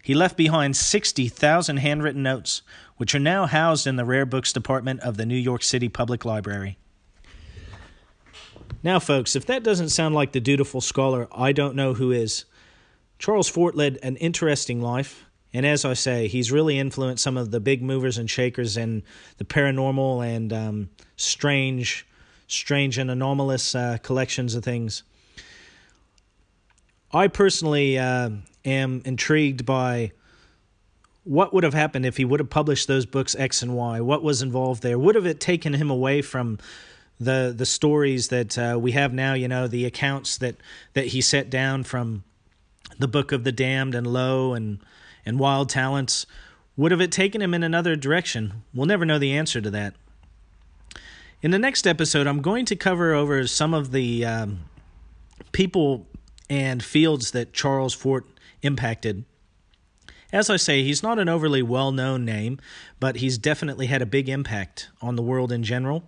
He 0.04 0.14
left 0.14 0.38
behind 0.38 0.76
60,000 0.76 1.78
handwritten 1.78 2.24
notes, 2.24 2.62
which 2.98 3.16
are 3.16 3.20
now 3.20 3.46
housed 3.46 3.88
in 3.88 3.96
the 3.96 4.06
Rare 4.06 4.26
Books 4.26 4.54
Department 4.54 5.00
of 5.02 5.18
the 5.18 5.26
New 5.26 5.38
York 5.38 5.64
City 5.64 5.90
Public 5.90 6.26
Library. 6.26 6.78
Now, 8.84 9.00
folks, 9.00 9.36
if 9.36 9.46
that 9.48 9.64
doesn't 9.64 9.90
sound 9.90 10.16
like 10.16 10.32
the 10.32 10.40
dutiful 10.40 10.82
scholar, 10.82 11.28
I 11.32 11.52
don't 11.52 11.76
know 11.76 11.94
who 11.94 12.12
is. 12.12 12.46
Charles 13.18 13.50
Fort 13.50 13.76
led 13.76 13.98
an 14.02 14.16
interesting 14.18 14.82
life, 14.82 15.26
and 15.52 15.66
as 15.66 15.84
I 15.84 15.94
say, 15.94 16.28
he's 16.28 16.52
really 16.52 16.80
influenced 16.80 17.24
some 17.24 17.36
of 17.36 17.52
the 17.52 17.60
big 17.60 17.82
movers 17.82 18.18
and 18.18 18.30
shakers 18.30 18.78
in 18.78 19.04
the 19.38 19.44
paranormal 19.44 20.26
and 20.26 20.54
um, 20.54 20.90
strange 21.18 22.06
strange 22.50 22.98
and 22.98 23.10
anomalous 23.10 23.76
uh, 23.76 23.98
collections 24.04 24.56
of 24.56 24.64
things. 24.64 25.04
I 27.14 27.28
personally 27.28 27.98
uh, 27.98 28.32
am 28.66 29.02
intrigued 29.06 29.66
by 29.66 30.12
what 31.24 31.54
would 31.54 31.64
have 31.64 31.74
happened 31.74 32.06
if 32.06 32.18
he 32.18 32.26
would 32.26 32.40
have 32.40 32.50
published 32.50 32.88
those 32.88 33.06
books 33.06 33.36
X 33.36 33.62
and 33.62 33.76
Y. 33.76 34.02
What 34.02 34.24
was 34.24 34.42
involved 34.42 34.84
there? 34.84 34.98
Would 34.98 35.16
have 35.16 35.26
it 35.26 35.40
taken 35.40 35.74
him 35.74 35.90
away 35.90 36.22
from 36.22 36.58
the 37.20 37.54
the 37.56 37.66
stories 37.66 38.30
that 38.30 38.58
uh, 38.58 38.78
we 38.80 38.92
have 38.94 39.14
now? 39.14 39.34
You 39.34 39.48
know, 39.48 39.68
the 39.68 39.86
accounts 39.86 40.38
that 40.38 40.56
that 40.94 41.08
he 41.08 41.22
set 41.22 41.50
down 41.50 41.84
from 41.84 42.24
the 42.98 43.08
Book 43.08 43.32
of 43.32 43.44
the 43.44 43.52
Damned 43.52 43.96
and 43.96 44.08
Lo 44.08 44.54
and 44.54 44.80
and 45.26 45.40
Wild 45.40 45.70
Talents. 45.70 46.26
Would 46.78 46.92
have 46.92 47.02
it 47.02 47.12
taken 47.12 47.42
him 47.42 47.54
in 47.54 47.62
another 47.62 47.96
direction? 47.98 48.64
We'll 48.74 48.86
never 48.86 49.06
know 49.06 49.20
the 49.20 49.34
answer 49.34 49.60
to 49.60 49.70
that. 49.72 49.96
In 51.42 51.52
the 51.52 51.60
next 51.60 51.88
episode, 51.88 52.28
I'm 52.28 52.42
going 52.42 52.66
to 52.66 52.76
cover 52.76 53.14
over 53.14 53.48
some 53.48 53.74
of 53.74 53.92
the 53.92 54.26
um, 54.26 54.60
people 55.54 56.06
and 56.50 56.84
fields 56.84 57.32
that 57.32 57.54
Charles 57.54 57.94
Fort 57.94 58.26
impacted. 58.62 59.24
As 60.34 60.50
I 60.50 60.58
say, 60.58 60.84
he's 60.84 61.02
not 61.02 61.18
an 61.18 61.30
overly 61.30 61.62
well 61.62 61.94
known 61.94 62.26
name, 62.26 62.60
but 63.00 63.18
he's 63.18 63.38
definitely 63.38 63.86
had 63.86 64.02
a 64.02 64.06
big 64.06 64.28
impact 64.28 64.90
on 65.02 65.16
the 65.16 65.22
world 65.22 65.54
in 65.54 65.64
general, 65.64 66.04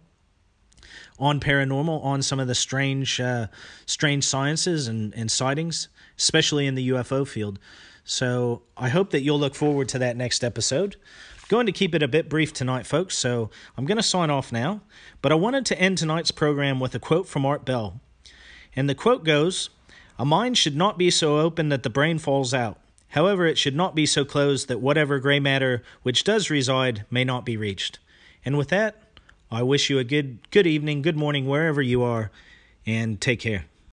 on 1.18 1.40
paranormal, 1.40 2.04
on 2.04 2.22
some 2.22 2.42
of 2.42 2.50
the 2.50 2.56
strange, 2.56 3.22
uh, 3.22 3.48
strange 3.86 4.26
sciences 4.26 4.90
and, 4.90 5.16
and 5.16 5.32
sightings, 5.32 5.88
especially 6.18 6.68
in 6.68 6.76
the 6.76 6.90
UFO 6.90 7.26
field. 7.26 7.58
So 8.04 8.64
I 8.76 8.90
hope 8.90 9.12
that 9.12 9.22
you'll 9.22 9.40
look 9.40 9.56
forward 9.56 9.88
to 9.90 10.00
that 10.00 10.18
next 10.18 10.44
episode. 10.44 10.98
Going 11.52 11.66
to 11.66 11.74
keep 11.74 11.94
it 11.94 12.02
a 12.02 12.08
bit 12.08 12.30
brief 12.30 12.54
tonight, 12.54 12.88
folks, 12.88 13.18
so 13.18 13.50
I'm 13.76 13.84
going 13.84 13.98
to 13.98 14.02
sign 14.02 14.30
off 14.30 14.54
now. 14.54 14.80
But 15.22 15.34
I 15.34 15.36
wanted 15.36 15.66
to 15.66 15.78
end 15.78 15.98
tonight's 15.98 16.32
program 16.32 16.80
with 16.80 16.96
a 16.96 17.00
quote 17.00 17.28
from 17.28 17.46
Art 17.46 17.66
Bell. 17.66 18.00
And 18.74 18.90
the 18.90 18.96
quote 18.96 19.26
goes 19.26 19.70
A 20.18 20.24
mind 20.24 20.58
should 20.58 20.78
not 20.78 20.98
be 20.98 21.12
so 21.12 21.40
open 21.40 21.68
that 21.68 21.84
the 21.84 21.90
brain 21.90 22.20
falls 22.20 22.54
out. 22.54 22.80
However, 23.10 23.46
it 23.46 23.58
should 23.58 23.76
not 23.76 23.96
be 23.96 24.06
so 24.06 24.24
closed 24.24 24.70
that 24.70 24.80
whatever 24.80 25.20
gray 25.20 25.42
matter 25.42 25.84
which 26.04 26.24
does 26.24 26.50
reside 26.50 27.06
may 27.12 27.26
not 27.26 27.46
be 27.46 27.58
reached. 27.58 28.00
And 28.46 28.58
with 28.58 28.70
that, 28.70 29.04
I 29.52 29.62
wish 29.62 29.90
you 29.90 30.00
a 30.00 30.06
good 30.06 30.50
good 30.52 30.66
evening, 30.66 31.02
good 31.02 31.18
morning 31.18 31.48
wherever 31.48 31.82
you 31.82 32.02
are, 32.02 32.32
and 32.86 33.20
take 33.20 33.42
care. 33.42 33.66